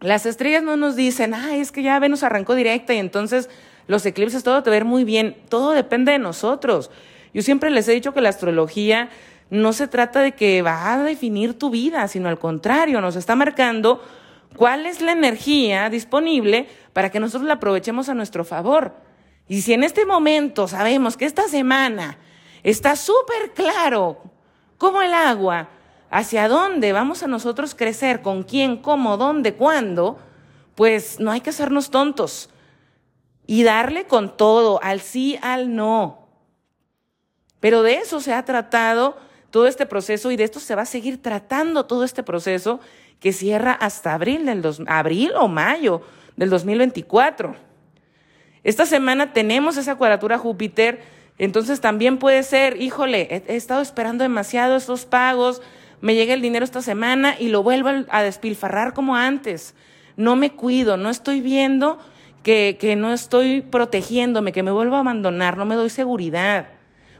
las 0.00 0.26
estrellas 0.26 0.62
no 0.62 0.76
nos 0.76 0.94
dicen, 0.96 1.34
ah, 1.34 1.56
es 1.56 1.72
que 1.72 1.82
ya 1.82 1.98
Venus 1.98 2.22
arrancó 2.22 2.54
directa 2.54 2.94
y 2.94 2.98
entonces 2.98 3.50
los 3.88 4.06
eclipses 4.06 4.44
todo 4.44 4.62
te 4.62 4.70
ver 4.70 4.84
muy 4.84 5.04
bien. 5.04 5.36
Todo 5.48 5.72
depende 5.72 6.12
de 6.12 6.18
nosotros. 6.18 6.90
Yo 7.34 7.42
siempre 7.42 7.70
les 7.70 7.88
he 7.88 7.92
dicho 7.92 8.14
que 8.14 8.20
la 8.20 8.28
astrología 8.28 9.10
no 9.50 9.72
se 9.72 9.88
trata 9.88 10.20
de 10.20 10.32
que 10.32 10.62
va 10.62 10.92
a 10.92 11.02
definir 11.02 11.58
tu 11.58 11.70
vida, 11.70 12.06
sino 12.06 12.28
al 12.28 12.38
contrario, 12.38 13.00
nos 13.00 13.16
está 13.16 13.34
marcando 13.34 14.02
cuál 14.56 14.86
es 14.86 15.00
la 15.00 15.12
energía 15.12 15.88
disponible 15.90 16.68
para 16.92 17.10
que 17.10 17.20
nosotros 17.20 17.46
la 17.46 17.54
aprovechemos 17.54 18.08
a 18.08 18.14
nuestro 18.14 18.44
favor. 18.44 19.07
Y 19.48 19.62
si 19.62 19.72
en 19.72 19.82
este 19.82 20.04
momento 20.04 20.68
sabemos 20.68 21.16
que 21.16 21.24
esta 21.24 21.48
semana 21.48 22.18
está 22.62 22.96
súper 22.96 23.52
claro 23.54 24.22
como 24.76 25.02
el 25.02 25.14
agua, 25.14 25.68
hacia 26.10 26.48
dónde 26.48 26.92
vamos 26.92 27.22
a 27.22 27.26
nosotros 27.26 27.74
crecer, 27.74 28.22
con 28.22 28.42
quién, 28.42 28.76
cómo, 28.76 29.16
dónde, 29.16 29.54
cuándo, 29.54 30.18
pues 30.74 31.18
no 31.18 31.30
hay 31.30 31.40
que 31.40 31.50
hacernos 31.50 31.90
tontos 31.90 32.50
y 33.46 33.62
darle 33.62 34.06
con 34.06 34.36
todo, 34.36 34.80
al 34.82 35.00
sí, 35.00 35.38
al 35.42 35.74
no. 35.74 36.28
Pero 37.60 37.82
de 37.82 37.94
eso 37.94 38.20
se 38.20 38.32
ha 38.32 38.44
tratado 38.44 39.16
todo 39.50 39.66
este 39.66 39.86
proceso 39.86 40.30
y 40.30 40.36
de 40.36 40.44
esto 40.44 40.60
se 40.60 40.74
va 40.74 40.82
a 40.82 40.86
seguir 40.86 41.20
tratando 41.22 41.86
todo 41.86 42.04
este 42.04 42.22
proceso 42.22 42.80
que 43.20 43.32
cierra 43.32 43.72
hasta 43.72 44.14
abril 44.14 44.46
del 44.46 44.62
dos, 44.62 44.80
abril 44.86 45.32
o 45.36 45.48
mayo 45.48 46.02
del 46.36 46.50
2024. 46.50 47.67
Esta 48.68 48.84
semana 48.84 49.32
tenemos 49.32 49.78
esa 49.78 49.94
cuadratura 49.94 50.36
Júpiter 50.36 51.00
Entonces 51.38 51.80
también 51.80 52.18
puede 52.18 52.42
ser, 52.42 52.78
híjole, 52.82 53.26
he, 53.30 53.54
he 53.54 53.56
estado 53.56 53.80
esperando 53.80 54.24
demasiado 54.24 54.76
estos 54.76 55.06
pagos, 55.06 55.62
me 56.02 56.14
llega 56.14 56.34
el 56.34 56.42
dinero 56.42 56.66
esta 56.66 56.82
semana 56.82 57.34
y 57.38 57.48
lo 57.48 57.62
vuelvo 57.62 57.88
a 58.10 58.22
despilfarrar 58.22 58.92
como 58.92 59.16
antes. 59.16 59.74
No 60.18 60.36
me 60.36 60.50
cuido, 60.50 60.98
no 60.98 61.08
estoy 61.08 61.40
viendo 61.40 61.98
que, 62.42 62.76
que 62.78 62.94
no 62.94 63.14
estoy 63.14 63.62
protegiéndome, 63.62 64.52
que 64.52 64.62
me 64.62 64.70
vuelvo 64.70 64.96
a 64.96 65.00
abandonar, 65.00 65.56
no 65.56 65.64
me 65.64 65.74
doy 65.74 65.88
seguridad. 65.88 66.68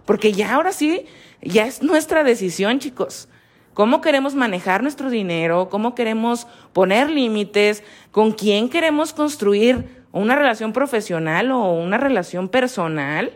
Porque 0.04 0.32
ya 0.32 0.52
ahora 0.52 0.72
sí, 0.72 1.06
ya 1.40 1.66
es 1.66 1.82
nuestra 1.82 2.24
decisión, 2.24 2.78
chicos. 2.78 3.26
¿Cómo 3.72 4.02
queremos 4.02 4.34
manejar 4.34 4.82
nuestro 4.82 5.08
dinero? 5.08 5.70
¿Cómo 5.70 5.94
queremos 5.94 6.46
poner 6.74 7.08
límites? 7.08 7.84
¿Con 8.10 8.32
quién 8.32 8.68
queremos 8.68 9.14
construir 9.14 9.97
una 10.12 10.36
relación 10.36 10.72
profesional 10.72 11.50
o 11.50 11.72
una 11.72 11.98
relación 11.98 12.48
personal? 12.48 13.32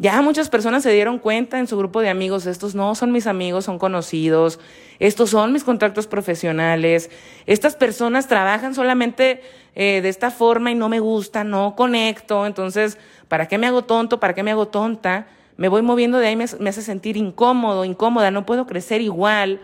Ya 0.00 0.22
muchas 0.22 0.48
personas 0.48 0.82
se 0.82 0.90
dieron 0.92 1.18
cuenta 1.18 1.58
en 1.58 1.66
su 1.66 1.76
grupo 1.76 2.00
de 2.00 2.08
amigos, 2.08 2.46
estos 2.46 2.74
no 2.74 2.94
son 2.94 3.12
mis 3.12 3.26
amigos, 3.26 3.66
son 3.66 3.78
conocidos, 3.78 4.58
estos 4.98 5.28
son 5.28 5.52
mis 5.52 5.62
contactos 5.62 6.06
profesionales, 6.06 7.10
estas 7.44 7.76
personas 7.76 8.26
trabajan 8.26 8.74
solamente 8.74 9.42
eh, 9.74 10.00
de 10.00 10.08
esta 10.08 10.30
forma 10.30 10.70
y 10.70 10.74
no 10.74 10.88
me 10.88 11.00
gusta, 11.00 11.44
no 11.44 11.76
conecto, 11.76 12.46
entonces, 12.46 12.96
¿para 13.28 13.46
qué 13.46 13.58
me 13.58 13.66
hago 13.66 13.84
tonto? 13.84 14.20
¿Para 14.20 14.34
qué 14.34 14.42
me 14.42 14.52
hago 14.52 14.68
tonta? 14.68 15.26
Me 15.58 15.68
voy 15.68 15.82
moviendo 15.82 16.16
de 16.16 16.28
ahí, 16.28 16.36
me, 16.36 16.46
me 16.58 16.70
hace 16.70 16.80
sentir 16.80 17.18
incómodo, 17.18 17.84
incómoda, 17.84 18.30
no 18.30 18.46
puedo 18.46 18.66
crecer 18.66 19.02
igual. 19.02 19.60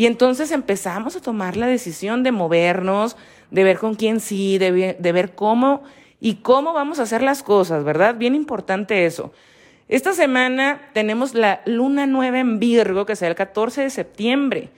Y 0.00 0.06
entonces 0.06 0.50
empezamos 0.50 1.14
a 1.14 1.20
tomar 1.20 1.58
la 1.58 1.66
decisión 1.66 2.22
de 2.22 2.32
movernos, 2.32 3.18
de 3.50 3.64
ver 3.64 3.78
con 3.78 3.96
quién 3.96 4.20
sí, 4.20 4.56
de, 4.56 4.96
de 4.98 5.12
ver 5.12 5.34
cómo 5.34 5.82
y 6.22 6.36
cómo 6.36 6.72
vamos 6.72 6.98
a 6.98 7.02
hacer 7.02 7.20
las 7.20 7.42
cosas, 7.42 7.84
¿verdad? 7.84 8.14
Bien 8.14 8.34
importante 8.34 9.04
eso. 9.04 9.30
Esta 9.88 10.14
semana 10.14 10.80
tenemos 10.94 11.34
la 11.34 11.60
luna 11.66 12.06
nueva 12.06 12.38
en 12.38 12.58
Virgo, 12.58 13.04
que 13.04 13.14
será 13.14 13.28
el 13.28 13.34
14 13.34 13.82
de 13.82 13.90
septiembre. 13.90 14.70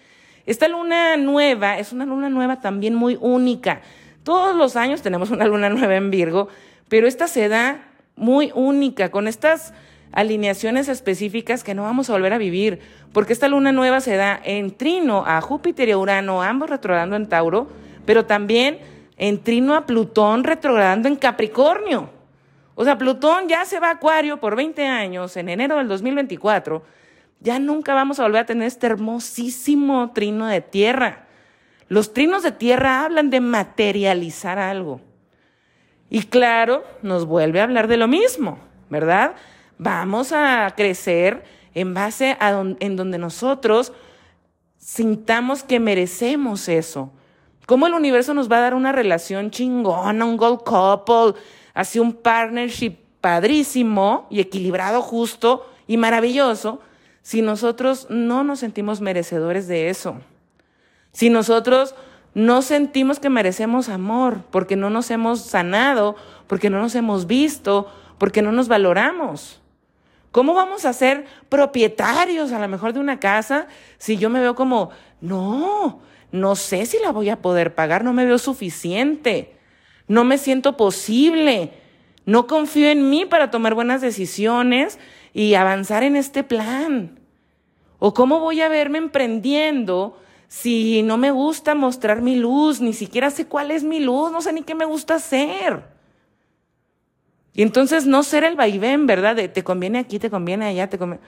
Esta 0.44 0.66
luna 0.66 1.16
nueva 1.16 1.78
es 1.78 1.92
una 1.92 2.04
luna 2.04 2.28
nueva 2.28 2.60
también 2.60 2.96
muy 2.96 3.16
única. 3.20 3.80
Todos 4.24 4.56
los 4.56 4.74
años 4.74 5.02
tenemos 5.02 5.30
una 5.30 5.44
luna 5.46 5.68
nueva 5.68 5.94
en 5.94 6.10
Virgo, 6.10 6.48
pero 6.88 7.06
esta 7.06 7.28
se 7.28 7.46
da 7.46 7.84
muy 8.16 8.50
única, 8.56 9.12
con 9.12 9.28
estas 9.28 9.72
alineaciones 10.12 10.88
específicas 10.88 11.64
que 11.64 11.74
no 11.74 11.82
vamos 11.82 12.08
a 12.08 12.12
volver 12.12 12.32
a 12.32 12.38
vivir, 12.38 12.80
porque 13.12 13.32
esta 13.32 13.48
luna 13.48 13.72
nueva 13.72 14.00
se 14.00 14.16
da 14.16 14.40
en 14.44 14.70
trino 14.76 15.24
a 15.26 15.40
Júpiter 15.40 15.88
y 15.88 15.92
a 15.92 15.98
Urano, 15.98 16.42
ambos 16.42 16.70
retrogradando 16.70 17.16
en 17.16 17.28
Tauro, 17.28 17.68
pero 18.04 18.26
también 18.26 18.78
en 19.16 19.42
trino 19.42 19.74
a 19.74 19.86
Plutón 19.86 20.44
retrogradando 20.44 21.08
en 21.08 21.16
Capricornio. 21.16 22.10
O 22.74 22.84
sea, 22.84 22.98
Plutón 22.98 23.48
ya 23.48 23.64
se 23.64 23.80
va 23.80 23.88
a 23.88 23.92
Acuario 23.92 24.40
por 24.40 24.56
20 24.56 24.86
años, 24.86 25.36
en 25.36 25.48
enero 25.48 25.76
del 25.76 25.88
2024. 25.88 26.82
Ya 27.40 27.58
nunca 27.58 27.94
vamos 27.94 28.18
a 28.18 28.22
volver 28.22 28.42
a 28.42 28.46
tener 28.46 28.66
este 28.66 28.86
hermosísimo 28.86 30.12
trino 30.14 30.46
de 30.46 30.60
tierra. 30.60 31.26
Los 31.88 32.14
trinos 32.14 32.42
de 32.42 32.52
tierra 32.52 33.04
hablan 33.04 33.30
de 33.30 33.40
materializar 33.40 34.58
algo. 34.58 35.00
Y 36.08 36.22
claro, 36.22 36.84
nos 37.02 37.26
vuelve 37.26 37.60
a 37.60 37.64
hablar 37.64 37.88
de 37.88 37.96
lo 37.96 38.08
mismo, 38.08 38.58
¿verdad? 38.90 39.34
Vamos 39.82 40.32
a 40.32 40.72
crecer 40.76 41.44
en 41.74 41.94
base 41.94 42.36
a 42.38 42.50
en 42.80 42.96
donde 42.96 43.18
nosotros 43.18 43.92
sintamos 44.78 45.62
que 45.62 45.80
merecemos 45.80 46.68
eso 46.68 47.12
¿Cómo 47.66 47.86
el 47.86 47.94
universo 47.94 48.34
nos 48.34 48.50
va 48.50 48.58
a 48.58 48.60
dar 48.60 48.74
una 48.74 48.92
relación 48.92 49.50
chingona, 49.50 50.26
un 50.26 50.36
gold 50.36 50.62
couple, 50.62 51.40
así 51.72 51.98
un 51.98 52.12
partnership 52.12 52.96
padrísimo 53.20 54.26
y 54.30 54.40
equilibrado, 54.40 55.00
justo 55.00 55.66
y 55.86 55.96
maravilloso, 55.96 56.80
si 57.22 57.40
nosotros 57.40 58.08
no 58.10 58.42
nos 58.42 58.58
sentimos 58.58 59.00
merecedores 59.00 59.68
de 59.68 59.88
eso? 59.88 60.16
Si 61.12 61.30
nosotros 61.30 61.94
no 62.34 62.60
sentimos 62.60 63.20
que 63.20 63.30
merecemos 63.30 63.88
amor, 63.88 64.40
porque 64.50 64.74
no 64.74 64.90
nos 64.90 65.10
hemos 65.10 65.40
sanado, 65.40 66.16
porque 66.48 66.68
no 66.68 66.80
nos 66.80 66.94
hemos 66.96 67.26
visto, 67.26 67.90
porque 68.18 68.42
no 68.42 68.50
nos 68.50 68.66
valoramos. 68.66 69.61
¿Cómo 70.32 70.54
vamos 70.54 70.86
a 70.86 70.94
ser 70.94 71.26
propietarios 71.50 72.52
a 72.52 72.58
lo 72.58 72.66
mejor 72.66 72.94
de 72.94 73.00
una 73.00 73.20
casa 73.20 73.68
si 73.98 74.16
yo 74.16 74.30
me 74.30 74.40
veo 74.40 74.54
como, 74.54 74.90
no, 75.20 76.00
no 76.32 76.56
sé 76.56 76.86
si 76.86 76.98
la 76.98 77.12
voy 77.12 77.28
a 77.28 77.42
poder 77.42 77.74
pagar, 77.74 78.02
no 78.02 78.14
me 78.14 78.24
veo 78.24 78.38
suficiente, 78.38 79.52
no 80.08 80.24
me 80.24 80.38
siento 80.38 80.78
posible, 80.78 81.74
no 82.24 82.46
confío 82.46 82.88
en 82.88 83.10
mí 83.10 83.26
para 83.26 83.50
tomar 83.50 83.74
buenas 83.74 84.00
decisiones 84.00 84.98
y 85.34 85.52
avanzar 85.52 86.02
en 86.02 86.16
este 86.16 86.42
plan. 86.42 87.20
¿O 87.98 88.14
cómo 88.14 88.40
voy 88.40 88.62
a 88.62 88.68
verme 88.70 88.96
emprendiendo 88.96 90.18
si 90.48 91.02
no 91.02 91.18
me 91.18 91.30
gusta 91.30 91.74
mostrar 91.74 92.22
mi 92.22 92.36
luz, 92.36 92.80
ni 92.80 92.94
siquiera 92.94 93.30
sé 93.30 93.46
cuál 93.46 93.70
es 93.70 93.84
mi 93.84 94.00
luz, 94.00 94.32
no 94.32 94.40
sé 94.40 94.54
ni 94.54 94.62
qué 94.62 94.74
me 94.74 94.86
gusta 94.86 95.16
hacer? 95.16 95.91
Y 97.54 97.62
entonces 97.62 98.06
no 98.06 98.22
ser 98.22 98.44
el 98.44 98.56
vaivén, 98.56 99.06
¿verdad? 99.06 99.36
De 99.36 99.48
te 99.48 99.62
conviene 99.62 99.98
aquí, 99.98 100.18
te 100.18 100.30
conviene 100.30 100.66
allá, 100.66 100.88
te 100.88 100.98
conviene 100.98 101.22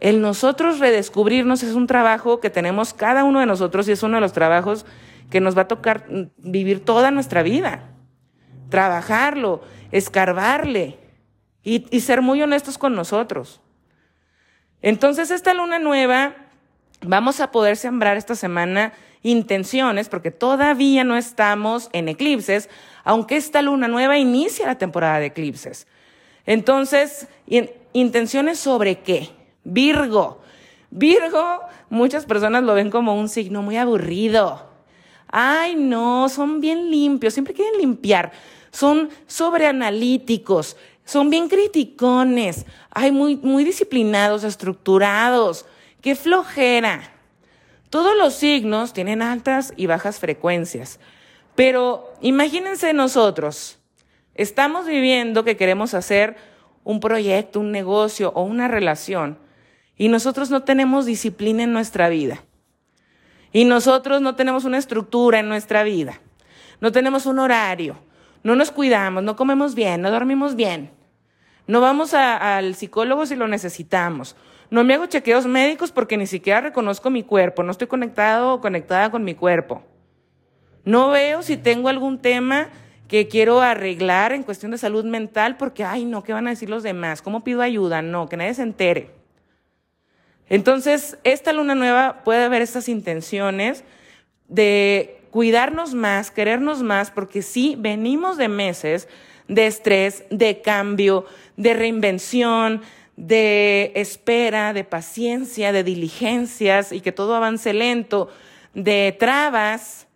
el 0.00 0.20
nosotros 0.20 0.80
redescubrirnos 0.80 1.62
es 1.62 1.74
un 1.74 1.86
trabajo 1.86 2.40
que 2.40 2.50
tenemos 2.50 2.92
cada 2.92 3.24
uno 3.24 3.40
de 3.40 3.46
nosotros 3.46 3.88
y 3.88 3.92
es 3.92 4.02
uno 4.02 4.16
de 4.16 4.20
los 4.20 4.32
trabajos 4.32 4.84
que 5.30 5.40
nos 5.40 5.56
va 5.56 5.62
a 5.62 5.68
tocar 5.68 6.06
vivir 6.36 6.84
toda 6.84 7.10
nuestra 7.10 7.42
vida. 7.42 7.90
Trabajarlo, 8.68 9.62
escarbarle 9.92 10.98
y, 11.62 11.86
y 11.90 12.00
ser 12.00 12.22
muy 12.22 12.42
honestos 12.42 12.76
con 12.76 12.94
nosotros. 12.94 13.60
Entonces, 14.82 15.30
esta 15.30 15.54
luna 15.54 15.78
nueva, 15.78 16.34
vamos 17.00 17.40
a 17.40 17.50
poder 17.50 17.76
sembrar 17.76 18.16
esta 18.16 18.34
semana 18.34 18.92
intenciones, 19.22 20.08
porque 20.08 20.30
todavía 20.30 21.02
no 21.02 21.16
estamos 21.16 21.88
en 21.92 22.08
eclipses, 22.08 22.68
aunque 23.04 23.36
esta 23.36 23.62
luna 23.62 23.88
nueva 23.88 24.18
inicia 24.18 24.66
la 24.66 24.78
temporada 24.78 25.18
de 25.18 25.26
eclipses. 25.26 25.86
Entonces, 26.46 27.26
intenciones 27.92 28.58
sobre 28.58 29.00
qué? 29.00 29.30
Virgo. 29.64 30.42
Virgo, 30.90 31.60
muchas 31.88 32.26
personas 32.26 32.62
lo 32.62 32.74
ven 32.74 32.90
como 32.90 33.18
un 33.18 33.28
signo 33.28 33.62
muy 33.62 33.78
aburrido. 33.78 34.68
Ay, 35.28 35.74
no, 35.74 36.28
son 36.28 36.60
bien 36.60 36.90
limpios, 36.90 37.32
siempre 37.34 37.54
quieren 37.54 37.80
limpiar. 37.80 38.30
Son 38.70 39.08
sobreanalíticos, 39.26 40.76
son 41.04 41.30
bien 41.30 41.48
criticones, 41.48 42.66
ay, 42.90 43.10
muy, 43.10 43.36
muy 43.36 43.64
disciplinados, 43.64 44.44
estructurados. 44.44 45.64
Qué 46.04 46.14
flojera. 46.14 47.00
Todos 47.88 48.14
los 48.14 48.34
signos 48.34 48.92
tienen 48.92 49.22
altas 49.22 49.72
y 49.74 49.86
bajas 49.86 50.18
frecuencias. 50.18 51.00
Pero 51.54 52.12
imagínense 52.20 52.92
nosotros, 52.92 53.78
estamos 54.34 54.84
viviendo 54.84 55.44
que 55.44 55.56
queremos 55.56 55.94
hacer 55.94 56.36
un 56.82 57.00
proyecto, 57.00 57.58
un 57.58 57.72
negocio 57.72 58.32
o 58.34 58.42
una 58.42 58.68
relación 58.68 59.38
y 59.96 60.08
nosotros 60.08 60.50
no 60.50 60.62
tenemos 60.62 61.06
disciplina 61.06 61.62
en 61.62 61.72
nuestra 61.72 62.10
vida. 62.10 62.44
Y 63.50 63.64
nosotros 63.64 64.20
no 64.20 64.34
tenemos 64.34 64.66
una 64.66 64.76
estructura 64.76 65.38
en 65.38 65.48
nuestra 65.48 65.84
vida. 65.84 66.20
No 66.82 66.92
tenemos 66.92 67.24
un 67.24 67.38
horario. 67.38 67.96
No 68.42 68.56
nos 68.56 68.70
cuidamos, 68.72 69.22
no 69.22 69.36
comemos 69.36 69.74
bien, 69.74 70.02
no 70.02 70.10
dormimos 70.10 70.54
bien. 70.54 70.90
No 71.66 71.80
vamos 71.80 72.12
al 72.12 72.74
psicólogo 72.74 73.24
si 73.24 73.36
lo 73.36 73.48
necesitamos. 73.48 74.36
No 74.70 74.84
me 74.84 74.94
hago 74.94 75.06
chequeos 75.06 75.46
médicos 75.46 75.92
porque 75.92 76.16
ni 76.16 76.26
siquiera 76.26 76.60
reconozco 76.60 77.10
mi 77.10 77.22
cuerpo. 77.22 77.62
No 77.62 77.70
estoy 77.70 77.86
conectado 77.86 78.54
o 78.54 78.60
conectada 78.60 79.10
con 79.10 79.24
mi 79.24 79.34
cuerpo. 79.34 79.82
No 80.84 81.10
veo 81.10 81.42
si 81.42 81.56
tengo 81.56 81.88
algún 81.88 82.18
tema 82.18 82.68
que 83.08 83.28
quiero 83.28 83.60
arreglar 83.60 84.32
en 84.32 84.42
cuestión 84.42 84.72
de 84.72 84.78
salud 84.78 85.04
mental 85.04 85.56
porque, 85.56 85.84
ay, 85.84 86.04
no, 86.04 86.22
¿qué 86.22 86.32
van 86.32 86.46
a 86.46 86.50
decir 86.50 86.70
los 86.70 86.82
demás? 86.82 87.22
¿Cómo 87.22 87.44
pido 87.44 87.62
ayuda? 87.62 88.02
No, 88.02 88.28
que 88.28 88.36
nadie 88.36 88.54
se 88.54 88.62
entere. 88.62 89.10
Entonces, 90.48 91.18
esta 91.24 91.52
luna 91.52 91.74
nueva 91.74 92.22
puede 92.24 92.44
haber 92.44 92.62
estas 92.62 92.88
intenciones 92.88 93.84
de 94.48 95.20
cuidarnos 95.30 95.94
más, 95.94 96.30
querernos 96.30 96.82
más, 96.82 97.10
porque 97.10 97.42
sí 97.42 97.76
venimos 97.78 98.36
de 98.36 98.48
meses 98.48 99.08
de 99.48 99.66
estrés, 99.66 100.24
de 100.30 100.62
cambio, 100.62 101.26
de 101.56 101.74
reinvención, 101.74 102.82
de 103.16 103.92
espera, 103.94 104.72
de 104.72 104.84
paciencia, 104.84 105.72
de 105.72 105.84
diligencias 105.84 106.92
y 106.92 107.00
que 107.00 107.12
todo 107.12 107.34
avance 107.34 107.72
lento, 107.72 108.28
de 108.74 109.16
trabas. 109.18 110.06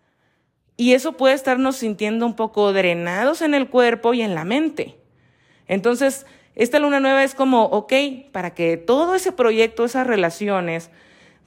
Y 0.77 0.93
eso 0.93 1.13
puede 1.13 1.35
estarnos 1.35 1.77
sintiendo 1.77 2.25
un 2.25 2.35
poco 2.35 2.73
drenados 2.73 3.41
en 3.41 3.53
el 3.53 3.69
cuerpo 3.69 4.13
y 4.13 4.21
en 4.21 4.35
la 4.35 4.45
mente. 4.45 4.97
Entonces, 5.67 6.25
esta 6.55 6.79
luna 6.79 6.99
nueva 6.99 7.23
es 7.23 7.35
como, 7.35 7.65
ok, 7.65 7.93
para 8.31 8.53
que 8.53 8.77
todo 8.77 9.15
ese 9.15 9.31
proyecto, 9.31 9.85
esas 9.85 10.07
relaciones, 10.07 10.89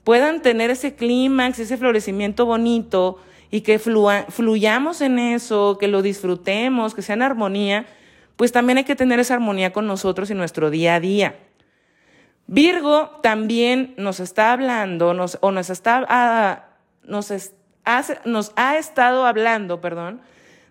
puedan 0.03 0.41
tener 0.41 0.69
ese 0.69 0.95
clímax, 0.95 1.59
ese 1.59 1.77
florecimiento 1.77 2.45
bonito 2.45 3.19
y 3.51 3.61
que 3.61 3.77
fluyamos 3.77 5.01
en 5.01 5.19
eso, 5.19 5.77
que 5.79 5.87
lo 5.87 6.01
disfrutemos, 6.01 6.95
que 6.95 7.03
sea 7.03 7.13
en 7.13 7.21
armonía, 7.21 7.85
pues 8.35 8.51
también 8.51 8.79
hay 8.79 8.83
que 8.83 8.95
tener 8.95 9.19
esa 9.19 9.35
armonía 9.35 9.73
con 9.73 9.87
nosotros 9.87 10.29
y 10.29 10.33
nuestro 10.33 10.69
día 10.69 10.95
a 10.95 10.99
día. 10.99 11.35
Virgo 12.47 13.19
también 13.21 13.93
nos 13.97 14.19
está 14.19 14.51
hablando, 14.51 15.09
o 15.09 15.51
nos, 15.51 15.69
está, 15.69 16.05
ah, 16.09 16.65
nos, 17.05 18.51
ha 18.55 18.77
estado 18.77 19.25
hablando, 19.25 19.81
perdón, 19.81 20.21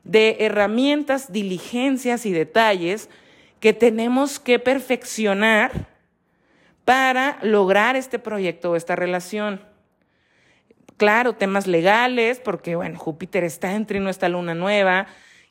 de 0.04 0.36
herramientas, 0.40 1.32
diligencias 1.32 2.26
y 2.26 2.32
detalles 2.32 3.08
que 3.60 3.72
tenemos 3.72 4.38
que 4.38 4.58
perfeccionar 4.58 5.88
para 6.84 7.38
lograr 7.42 7.96
este 7.96 8.18
proyecto 8.18 8.72
o 8.72 8.76
esta 8.76 8.96
relación. 8.96 9.62
Claro, 10.96 11.34
temas 11.34 11.66
legales, 11.66 12.38
porque 12.40 12.76
bueno, 12.76 12.98
Júpiter 12.98 13.44
está 13.44 13.72
en 13.72 13.86
trino 13.86 14.10
esta 14.10 14.28
luna 14.28 14.54
nueva, 14.54 15.06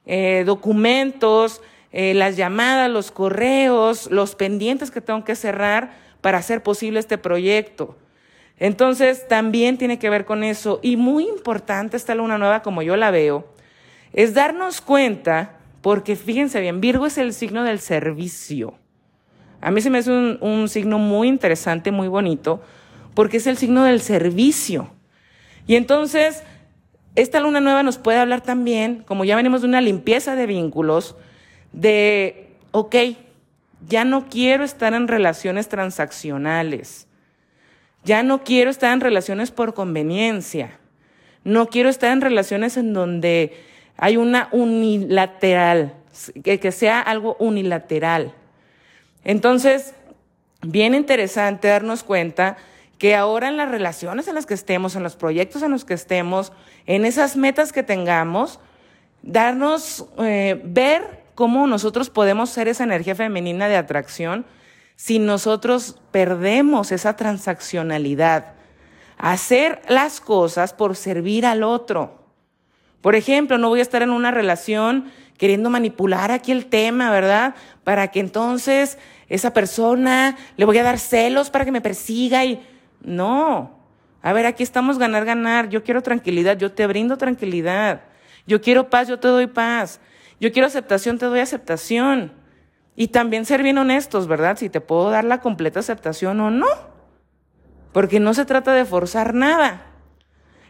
eh, 0.06 0.44
documentos, 0.46 1.62
eh, 1.92 2.14
las 2.14 2.38
llamadas, 2.38 2.90
los 2.90 3.12
correos, 3.12 4.10
los 4.12 4.36
pendientes 4.36 4.92
que 4.92 5.02
tengo 5.02 5.24
que 5.24 5.36
cerrar 5.36 5.92
para 6.22 6.38
hacer 6.38 6.64
posible 6.64 7.00
este 7.00 7.18
proyecto. 7.18 7.98
Entonces, 8.58 9.28
también 9.28 9.78
tiene 9.78 10.00
que 10.00 10.10
ver 10.10 10.26
con 10.26 10.44
eso. 10.44 10.80
Y 10.84 10.96
muy 10.96 11.28
importante 11.28 11.98
esta 11.98 12.16
luna 12.16 12.38
nueva, 12.38 12.62
como 12.62 12.82
yo 12.82 12.96
la 12.96 13.12
veo, 13.12 13.48
es 14.14 14.34
darnos 14.34 14.82
cuenta, 14.82 15.58
porque 15.82 16.16
fíjense 16.16 16.62
bien, 16.62 16.80
Virgo 16.80 17.08
es 17.08 17.18
el 17.18 17.34
signo 17.34 17.64
del 17.64 17.80
servicio. 17.80 18.76
A 19.62 19.72
mí 19.72 19.82
se 19.82 19.90
me 19.90 19.98
hace 19.98 20.12
un, 20.12 20.38
un 20.42 20.70
signo 20.70 21.00
muy 21.00 21.28
interesante, 21.28 21.92
muy 21.92 22.08
bonito, 22.08 22.62
porque 23.16 23.38
es 23.38 23.48
el 23.48 23.58
signo 23.58 23.84
del 23.84 24.00
servicio. 24.00 24.92
Y 25.68 25.76
entonces, 25.76 26.44
esta 27.16 27.40
luna 27.40 27.60
nueva 27.60 27.84
nos 27.84 27.98
puede 27.98 28.20
hablar 28.20 28.42
también, 28.42 29.04
como 29.06 29.26
ya 29.26 29.36
venimos 29.36 29.62
de 29.62 29.68
una 29.68 29.82
limpieza 29.82 30.36
de 30.36 30.46
vínculos, 30.46 31.16
de, 31.72 32.50
ok, 32.72 32.96
ya 33.88 34.06
no 34.06 34.28
quiero 34.30 34.64
estar 34.64 34.94
en 34.94 35.08
relaciones 35.08 35.70
transaccionales, 35.70 37.08
ya 38.04 38.24
no 38.24 38.44
quiero 38.44 38.70
estar 38.70 38.94
en 38.94 39.02
relaciones 39.02 39.52
por 39.52 39.74
conveniencia, 39.74 40.80
no 41.44 41.68
quiero 41.68 41.90
estar 41.90 42.12
en 42.12 42.22
relaciones 42.22 42.78
en 42.78 42.94
donde 42.94 43.54
hay 43.98 44.18
una 44.18 44.50
unilateral, 44.52 45.96
que, 46.44 46.60
que 46.60 46.72
sea 46.72 47.00
algo 47.00 47.36
unilateral. 47.40 48.34
Entonces, 49.24 49.94
bien 50.62 50.94
interesante 50.96 51.68
darnos 51.68 52.04
cuenta 52.04 52.58
que 52.98 53.16
ahora 53.16 53.48
en 53.48 53.58
las 53.58 53.70
relaciones 53.70 54.28
en 54.28 54.36
las 54.36 54.46
que 54.46 54.54
estemos, 54.54 54.96
en 54.96 55.02
los 55.02 55.16
proyectos 55.16 55.64
en 55.64 55.72
los 55.72 55.86
que 55.86 55.96
estemos, 55.96 56.54
en 56.86 57.06
esas 57.06 57.36
metas 57.36 57.72
que 57.72 57.82
tengamos, 57.82 58.60
darnos, 59.24 60.06
eh, 60.20 60.62
ver 60.64 61.21
cómo 61.42 61.66
nosotros 61.66 62.12
podemos 62.12 62.52
ser 62.52 62.68
esa 62.68 62.84
energía 62.84 63.16
femenina 63.16 63.68
de 63.68 63.76
atracción 63.76 64.46
si 64.96 65.18
nosotros 65.18 66.00
perdemos 66.12 66.92
esa 66.92 67.16
transaccionalidad. 67.16 68.54
Hacer 69.18 69.82
las 69.90 70.22
cosas 70.22 70.72
por 70.72 70.96
servir 70.96 71.48
al 71.48 71.64
otro. 71.64 72.28
Por 73.02 73.16
ejemplo, 73.16 73.58
no 73.58 73.70
voy 73.70 73.80
a 73.80 73.82
estar 73.82 74.04
en 74.04 74.12
una 74.12 74.30
relación 74.30 75.12
queriendo 75.40 75.72
manipular 75.72 76.30
aquí 76.30 76.52
el 76.52 76.68
tema, 76.68 77.10
¿verdad? 77.10 77.56
Para 77.84 78.10
que 78.10 78.20
entonces 78.20 79.00
esa 79.28 79.52
persona 79.52 80.38
le 80.58 80.66
voy 80.66 80.78
a 80.78 80.84
dar 80.84 81.00
celos 81.00 81.50
para 81.50 81.66
que 81.66 81.72
me 81.72 81.82
persiga 81.82 82.46
y 82.46 82.64
no. 83.02 83.80
A 84.22 84.32
ver, 84.32 84.46
aquí 84.46 84.62
estamos 84.62 85.00
ganar, 85.00 85.26
ganar. 85.26 85.70
Yo 85.70 85.84
quiero 85.84 86.04
tranquilidad, 86.04 86.56
yo 86.56 86.72
te 86.72 86.86
brindo 86.86 87.18
tranquilidad. 87.18 88.02
Yo 88.46 88.62
quiero 88.62 88.92
paz, 88.92 89.08
yo 89.08 89.18
te 89.18 89.28
doy 89.28 89.48
paz. 89.48 90.00
Yo 90.42 90.52
quiero 90.52 90.68
aceptación, 90.68 91.20
te 91.20 91.28
doy 91.28 91.40
aceptación. 91.40 92.34
Y 92.96 93.10
también 93.10 93.46
ser 93.46 93.62
bien 93.62 93.78
honestos, 93.78 94.28
¿verdad? 94.28 94.58
Si 94.58 94.70
te 94.70 94.82
puedo 94.82 95.12
dar 95.12 95.24
la 95.24 95.40
completa 95.40 95.80
aceptación 95.80 96.40
o 96.40 96.50
no. 96.50 96.68
Porque 97.94 98.20
no 98.20 98.34
se 98.34 98.44
trata 98.46 98.74
de 98.74 98.84
forzar 98.84 99.36
nada. 99.36 99.86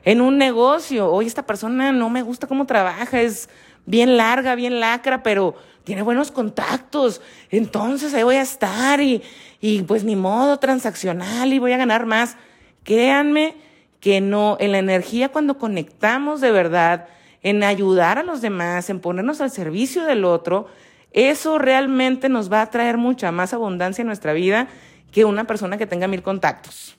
En 0.03 0.19
un 0.19 0.37
negocio, 0.37 1.09
hoy 1.09 1.25
esta 1.25 1.45
persona 1.45 1.93
no 1.93 2.09
me 2.09 2.21
gusta 2.21 2.47
cómo 2.47 2.65
trabaja, 2.65 3.21
es 3.21 3.49
bien 3.85 4.17
larga, 4.17 4.55
bien 4.55 4.81
lacra, 4.81 5.23
pero 5.23 5.55
tiene 5.85 6.01
buenos 6.01 6.31
contactos. 6.31 7.21
Entonces 7.49 8.13
ahí 8.13 8.23
voy 8.23 8.35
a 8.35 8.41
estar 8.41 8.99
y, 8.99 9.23
y 9.61 9.83
pues 9.83 10.03
ni 10.03 10.17
modo 10.17 10.57
transaccional 10.57 11.53
y 11.53 11.59
voy 11.59 11.71
a 11.71 11.77
ganar 11.77 12.05
más. 12.05 12.35
Créanme 12.83 13.55
que 14.01 14.19
no, 14.19 14.57
en 14.59 14.73
la 14.73 14.79
energía 14.79 15.29
cuando 15.29 15.57
conectamos 15.57 16.41
de 16.41 16.51
verdad, 16.51 17.07
en 17.43 17.63
ayudar 17.63 18.19
a 18.19 18.23
los 18.23 18.41
demás, 18.41 18.89
en 18.89 18.99
ponernos 18.99 19.41
al 19.41 19.51
servicio 19.51 20.05
del 20.05 20.25
otro, 20.25 20.67
eso 21.11 21.57
realmente 21.57 22.29
nos 22.29 22.51
va 22.51 22.61
a 22.61 22.69
traer 22.69 22.97
mucha 22.97 23.31
más 23.31 23.53
abundancia 23.53 24.01
en 24.01 24.07
nuestra 24.07 24.33
vida 24.33 24.67
que 25.11 25.25
una 25.25 25.45
persona 25.45 25.77
que 25.77 25.87
tenga 25.87 26.07
mil 26.07 26.21
contactos. 26.21 26.97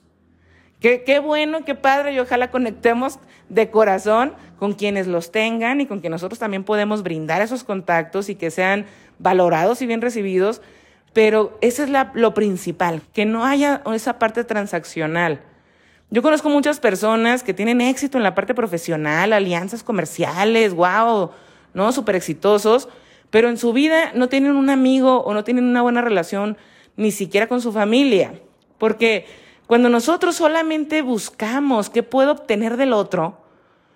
Qué, 0.79 1.03
qué, 1.03 1.19
bueno, 1.19 1.63
qué 1.63 1.75
padre 1.75 2.13
y 2.13 2.19
ojalá 2.19 2.51
conectemos 2.51 3.19
de 3.47 3.71
corazón 3.71 4.33
con 4.59 4.73
quienes 4.73 5.07
los 5.07 5.31
tengan 5.31 5.79
y 5.79 5.85
con 5.85 6.01
que 6.01 6.09
nosotros 6.09 6.39
también 6.39 6.65
podemos 6.65 7.03
brindar 7.03 7.41
esos 7.41 7.63
contactos 7.63 8.29
y 8.29 8.35
que 8.35 8.51
sean 8.51 8.85
valorados 9.17 9.81
y 9.81 9.87
bien 9.87 10.01
recibidos, 10.01 10.61
pero 11.13 11.57
eso 11.61 11.83
es 11.83 11.89
lo 12.13 12.33
principal, 12.33 13.01
que 13.13 13.25
no 13.25 13.45
haya 13.45 13.81
esa 13.93 14.19
parte 14.19 14.43
transaccional 14.43 15.41
yo 16.13 16.21
conozco 16.21 16.47
muchas 16.47 16.79
personas 16.79 17.41
que 17.41 17.55
tienen 17.55 17.81
éxito 17.81 18.19
en 18.19 18.23
la 18.23 18.35
parte 18.35 18.53
profesional, 18.53 19.33
alianzas 19.33 19.81
comerciales, 19.81 20.75
wow, 20.75 21.31
¿no? 21.73 21.91
Súper 21.91 22.15
exitosos, 22.15 22.87
pero 23.31 23.49
en 23.49 23.57
su 23.57 23.73
vida 23.73 24.11
no 24.13 24.29
tienen 24.29 24.55
un 24.55 24.69
amigo 24.69 25.23
o 25.23 25.33
no 25.33 25.43
tienen 25.43 25.63
una 25.63 25.81
buena 25.81 26.01
relación 26.01 26.55
ni 26.97 27.09
siquiera 27.09 27.47
con 27.47 27.61
su 27.61 27.71
familia. 27.71 28.35
Porque 28.77 29.25
cuando 29.65 29.89
nosotros 29.89 30.35
solamente 30.35 31.01
buscamos 31.01 31.89
qué 31.89 32.03
puedo 32.03 32.33
obtener 32.33 32.77
del 32.77 32.93
otro, 32.93 33.39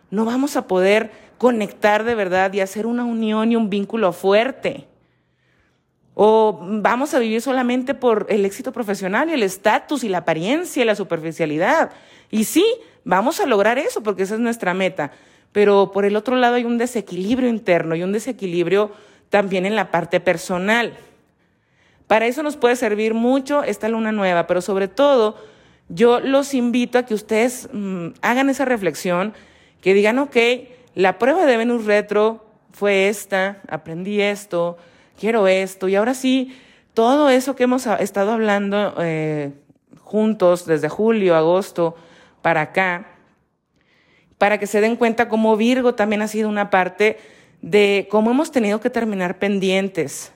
no 0.09 0.25
vamos 0.25 0.55
a 0.57 0.65
poder 0.65 1.11
conectar 1.37 2.03
de 2.03 2.15
verdad 2.15 2.51
y 2.51 2.61
hacer 2.61 2.87
una 2.87 3.05
unión 3.05 3.51
y 3.51 3.55
un 3.55 3.69
vínculo 3.69 4.11
fuerte. 4.11 4.87
O 6.19 6.59
vamos 6.59 7.13
a 7.13 7.19
vivir 7.19 7.43
solamente 7.43 7.93
por 7.93 8.25
el 8.29 8.43
éxito 8.43 8.71
profesional 8.71 9.29
y 9.29 9.33
el 9.33 9.43
estatus 9.43 10.03
y 10.03 10.09
la 10.09 10.17
apariencia 10.17 10.81
y 10.81 10.85
la 10.85 10.95
superficialidad. 10.95 11.91
Y 12.31 12.45
sí, 12.45 12.65
vamos 13.03 13.39
a 13.39 13.45
lograr 13.45 13.77
eso 13.77 14.01
porque 14.01 14.23
esa 14.23 14.33
es 14.33 14.39
nuestra 14.39 14.73
meta. 14.73 15.11
Pero 15.51 15.91
por 15.91 16.05
el 16.05 16.15
otro 16.15 16.35
lado 16.35 16.55
hay 16.55 16.65
un 16.65 16.79
desequilibrio 16.79 17.49
interno 17.49 17.95
y 17.95 18.01
un 18.01 18.13
desequilibrio 18.13 18.89
también 19.29 19.67
en 19.67 19.75
la 19.75 19.91
parte 19.91 20.19
personal. 20.19 20.97
Para 22.07 22.25
eso 22.25 22.41
nos 22.41 22.57
puede 22.57 22.75
servir 22.75 23.13
mucho 23.13 23.61
esta 23.61 23.87
luna 23.87 24.11
nueva, 24.11 24.47
pero 24.47 24.61
sobre 24.61 24.87
todo 24.87 25.37
yo 25.87 26.19
los 26.19 26.55
invito 26.55 26.97
a 26.97 27.03
que 27.03 27.13
ustedes 27.13 27.69
mm, 27.71 28.07
hagan 28.23 28.49
esa 28.49 28.65
reflexión, 28.65 29.35
que 29.81 29.93
digan, 29.93 30.17
ok, 30.17 30.35
la 30.95 31.19
prueba 31.19 31.45
de 31.45 31.57
Venus 31.57 31.85
retro 31.85 32.43
fue 32.71 33.07
esta, 33.07 33.61
aprendí 33.69 34.19
esto, 34.19 34.79
quiero 35.17 35.47
esto. 35.47 35.87
Y 35.87 35.95
ahora 35.95 36.13
sí, 36.13 36.57
todo 36.93 37.29
eso 37.29 37.55
que 37.55 37.63
hemos 37.63 37.85
estado 37.85 38.31
hablando 38.31 38.95
eh, 38.99 39.51
juntos 39.99 40.65
desde 40.65 40.89
julio, 40.89 41.35
agosto, 41.35 41.95
para 42.41 42.61
acá, 42.61 43.07
para 44.37 44.59
que 44.59 44.67
se 44.67 44.81
den 44.81 44.95
cuenta 44.95 45.29
cómo 45.29 45.57
Virgo 45.57 45.95
también 45.95 46.21
ha 46.21 46.27
sido 46.27 46.47
una 46.47 46.69
parte 46.69 47.17
de 47.61 48.07
cómo 48.09 48.31
hemos 48.31 48.51
tenido 48.51 48.79
que 48.79 48.89
terminar 48.89 49.39
pendientes 49.39 50.31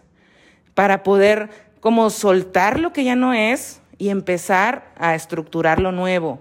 para 0.74 1.04
poder 1.04 1.50
como 1.80 2.10
soltar 2.10 2.80
lo 2.80 2.94
que 2.94 3.04
ya 3.04 3.15
no 3.15 3.34
es 3.34 3.82
y 3.98 4.10
empezar 4.10 4.91
a 4.98 5.15
estructurar 5.15 5.80
lo 5.80 5.91
nuevo. 5.91 6.39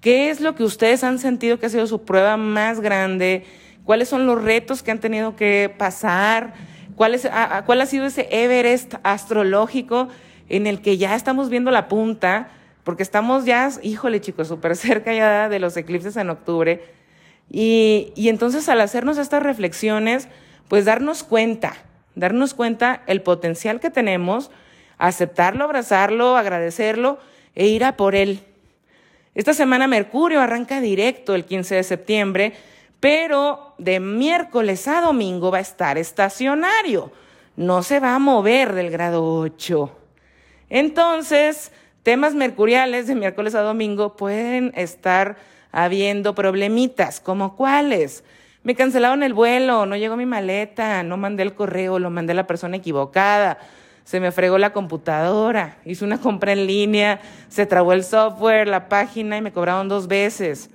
¿Qué 0.00 0.30
es 0.30 0.40
lo 0.40 0.56
que 0.56 0.64
ustedes 0.64 1.04
han 1.04 1.20
sentido 1.20 1.58
que 1.58 1.66
ha 1.66 1.70
sido 1.70 1.86
su 1.86 2.02
prueba 2.02 2.36
más 2.36 2.80
grande? 2.80 3.44
¿Cuáles 3.84 4.08
son 4.08 4.26
los 4.26 4.42
retos 4.42 4.82
que 4.82 4.90
han 4.90 4.98
tenido 4.98 5.36
que 5.36 5.72
pasar? 5.78 6.54
¿Cuál, 7.02 7.16
es, 7.16 7.28
¿Cuál 7.66 7.80
ha 7.80 7.86
sido 7.86 8.06
ese 8.06 8.28
Everest 8.30 8.94
astrológico 9.02 10.06
en 10.48 10.68
el 10.68 10.80
que 10.80 10.98
ya 10.98 11.16
estamos 11.16 11.50
viendo 11.50 11.72
la 11.72 11.88
punta? 11.88 12.50
Porque 12.84 13.02
estamos 13.02 13.44
ya, 13.44 13.68
híjole 13.82 14.20
chicos, 14.20 14.46
súper 14.46 14.76
cerca 14.76 15.12
ya 15.12 15.48
de 15.48 15.58
los 15.58 15.76
eclipses 15.76 16.16
en 16.16 16.30
octubre. 16.30 16.80
Y, 17.50 18.12
y 18.14 18.28
entonces 18.28 18.68
al 18.68 18.80
hacernos 18.80 19.18
estas 19.18 19.42
reflexiones, 19.42 20.28
pues 20.68 20.84
darnos 20.84 21.24
cuenta, 21.24 21.74
darnos 22.14 22.54
cuenta 22.54 23.02
el 23.08 23.20
potencial 23.20 23.80
que 23.80 23.90
tenemos, 23.90 24.52
aceptarlo, 24.96 25.64
abrazarlo, 25.64 26.36
agradecerlo 26.36 27.18
e 27.56 27.66
ir 27.66 27.82
a 27.82 27.96
por 27.96 28.14
él. 28.14 28.44
Esta 29.34 29.54
semana 29.54 29.88
Mercurio 29.88 30.40
arranca 30.40 30.80
directo 30.80 31.34
el 31.34 31.46
15 31.46 31.74
de 31.74 31.82
septiembre 31.82 32.52
pero 33.02 33.74
de 33.78 33.98
miércoles 33.98 34.86
a 34.86 35.00
domingo 35.00 35.50
va 35.50 35.58
a 35.58 35.62
estar 35.62 35.98
estacionario, 35.98 37.10
no 37.56 37.82
se 37.82 37.98
va 37.98 38.14
a 38.14 38.20
mover 38.20 38.74
del 38.74 38.92
grado 38.92 39.24
8. 39.40 39.90
Entonces, 40.70 41.72
temas 42.04 42.36
mercuriales 42.36 43.08
de 43.08 43.16
miércoles 43.16 43.56
a 43.56 43.62
domingo 43.62 44.14
pueden 44.14 44.72
estar 44.76 45.36
habiendo 45.72 46.36
problemitas, 46.36 47.18
como 47.18 47.56
cuáles. 47.56 48.22
Me 48.62 48.76
cancelaron 48.76 49.24
el 49.24 49.34
vuelo, 49.34 49.84
no 49.84 49.96
llegó 49.96 50.16
mi 50.16 50.24
maleta, 50.24 51.02
no 51.02 51.16
mandé 51.16 51.42
el 51.42 51.54
correo, 51.54 51.98
lo 51.98 52.08
mandé 52.08 52.34
a 52.34 52.36
la 52.36 52.46
persona 52.46 52.76
equivocada, 52.76 53.58
se 54.04 54.20
me 54.20 54.30
fregó 54.30 54.58
la 54.58 54.72
computadora, 54.72 55.78
hice 55.84 56.04
una 56.04 56.20
compra 56.20 56.52
en 56.52 56.68
línea, 56.68 57.20
se 57.48 57.66
trabó 57.66 57.94
el 57.94 58.04
software, 58.04 58.68
la 58.68 58.88
página 58.88 59.38
y 59.38 59.42
me 59.42 59.50
cobraron 59.50 59.88
dos 59.88 60.06
veces. 60.06 60.70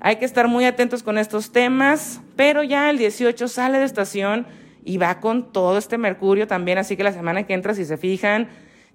Hay 0.00 0.16
que 0.16 0.24
estar 0.24 0.48
muy 0.48 0.64
atentos 0.64 1.02
con 1.02 1.18
estos 1.18 1.52
temas, 1.52 2.22
pero 2.34 2.62
ya 2.62 2.88
el 2.88 2.96
18 2.96 3.48
sale 3.48 3.78
de 3.78 3.84
estación 3.84 4.46
y 4.82 4.96
va 4.96 5.20
con 5.20 5.52
todo 5.52 5.76
este 5.76 5.98
mercurio 5.98 6.46
también, 6.46 6.78
así 6.78 6.96
que 6.96 7.04
la 7.04 7.12
semana 7.12 7.46
que 7.46 7.52
entra, 7.52 7.74
si 7.74 7.84
se 7.84 7.98
fijan, 7.98 8.48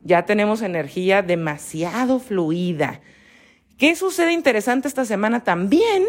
ya 0.03 0.25
tenemos 0.25 0.63
energía 0.63 1.21
demasiado 1.21 2.19
fluida. 2.19 3.01
¿Qué 3.77 3.95
sucede 3.95 4.31
interesante 4.31 4.87
esta 4.87 5.05
semana 5.05 5.43
también? 5.43 6.05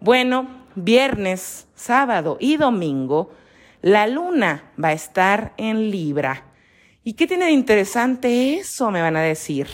Bueno, 0.00 0.48
viernes, 0.74 1.68
sábado 1.76 2.38
y 2.40 2.56
domingo, 2.56 3.32
la 3.82 4.08
luna 4.08 4.72
va 4.82 4.88
a 4.88 4.94
estar 4.94 5.52
en 5.58 5.92
Libra. 5.92 6.44
¿Y 7.04 7.12
qué 7.12 7.28
tiene 7.28 7.44
de 7.44 7.52
interesante 7.52 8.54
eso? 8.54 8.90
Me 8.90 9.00
van 9.00 9.16
a 9.16 9.22
decir. 9.22 9.68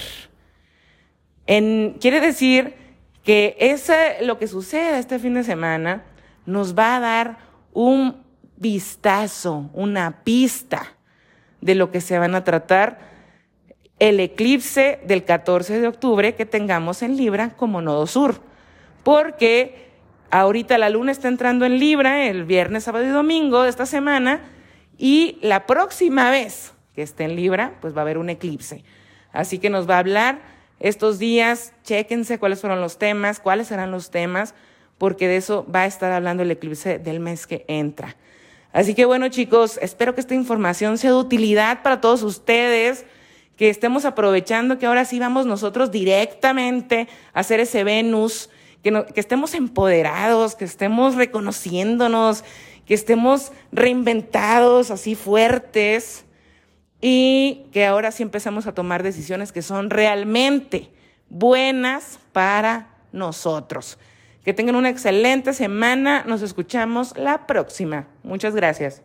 En, 1.47 1.97
quiere 1.99 2.21
decir 2.21 2.88
que 3.25 3.57
ese, 3.59 4.23
lo 4.23 4.39
que 4.39 4.47
sucede 4.47 4.99
este 4.99 5.19
fin 5.19 5.35
de 5.35 5.45
semana 5.45 6.05
nos 6.47 6.77
va 6.77 6.97
a 6.97 7.01
dar 7.01 7.39
un 7.73 8.23
vistazo, 8.57 9.71
una 9.73 10.23
pista 10.25 10.95
de 11.61 11.75
lo 11.75 11.91
que 11.91 12.01
se 12.01 12.19
van 12.19 12.35
a 12.35 12.45
tratar 12.45 13.09
el 13.99 14.21
eclipse 14.21 15.01
del 15.07 15.25
14 15.25 15.81
de 15.81 15.89
octubre 15.89 16.35
que 16.35 16.47
tengamos 16.47 17.03
en 17.03 17.17
Libra 17.17 17.51
como 17.51 17.83
nodo 17.83 18.07
sur. 18.07 18.41
Porque 19.03 19.89
ahorita 20.31 20.79
la 20.79 20.91
luna 20.91 21.13
está 21.13 21.29
entrando 21.29 21.65
en 21.65 21.79
Libra 21.79 22.27
el 22.27 22.45
viernes, 22.45 22.85
sábado 22.85 23.05
y 23.05 23.09
domingo 23.09 23.63
de 23.63 23.71
esta 23.71 23.87
semana 23.87 24.41
y 24.97 25.39
la 25.43 25.67
próxima 25.67 26.31
vez 26.31 26.75
que 26.95 27.03
esté 27.03 27.25
en 27.25 27.37
Libra, 27.37 27.75
pues 27.81 27.95
va 27.95 28.01
a 28.01 28.03
haber 28.03 28.19
un 28.19 28.31
eclipse. 28.31 28.85
Así 29.33 29.59
que 29.59 29.71
nos 29.71 29.89
va 29.89 29.97
a 29.97 30.01
hablar 30.01 30.41
estos 30.81 31.19
días, 31.19 31.73
chéquense 31.85 32.39
cuáles 32.39 32.61
fueron 32.61 32.81
los 32.81 32.99
temas, 32.99 33.41
cuáles 33.41 33.69
serán 33.69 33.91
los 33.91 34.11
temas, 34.11 34.55
porque 34.97 35.29
de 35.29 35.37
eso 35.37 35.67
va 35.75 35.83
a 35.83 35.87
estar 35.87 36.13
hablando 36.13 36.43
el 36.43 36.51
eclipse 36.51 36.99
del 36.99 37.21
mes 37.21 37.47
que 37.47 37.65
entra. 37.69 38.17
Así 38.73 38.95
que 38.95 39.05
bueno 39.05 39.29
chicos, 39.29 39.79
espero 39.83 40.15
que 40.15 40.21
esta 40.21 40.35
información 40.35 40.99
sea 40.99 41.11
de 41.11 41.17
utilidad 41.17 41.83
para 41.83 42.01
todos 42.01 42.23
ustedes, 42.23 43.07
que 43.57 43.71
estemos 43.71 44.05
aprovechando 44.05 44.79
que 44.79 44.87
ahora 44.87 45.05
sí 45.05 45.19
vamos 45.19 45.47
nosotros 45.47 45.91
directamente 45.91 47.09
a 47.33 47.41
hacer 47.41 47.59
ese 47.59 47.83
Venus, 47.83 48.51
que, 48.83 49.05
que 49.13 49.21
estemos 49.21 49.55
empoderados, 49.55 50.55
que 50.55 50.65
estemos 50.65 51.17
reconociéndonos, 51.17 52.45
que 52.87 52.95
estemos 52.95 53.53
reinventados, 53.73 54.93
así 54.93 55.17
fuertes, 55.17 56.25
y 57.01 57.67
que 57.73 57.87
ahora 57.87 58.11
sí 58.11 58.23
empezamos 58.23 58.67
a 58.67 58.75
tomar 58.75 59.03
decisiones 59.03 59.53
que 59.53 59.63
son 59.63 59.91
realmente 59.91 60.91
buenas 61.29 62.19
para 62.33 62.89
nosotros. 63.13 63.99
Que 64.45 64.55
tengan 64.55 64.77
una 64.77 64.89
excelente 64.89 65.53
semana. 65.53 66.25
Nos 66.27 66.43
escuchamos 66.43 67.17
la 67.17 67.47
próxima. 67.47 68.07
Muchas 68.23 68.55
gracias. 68.55 69.03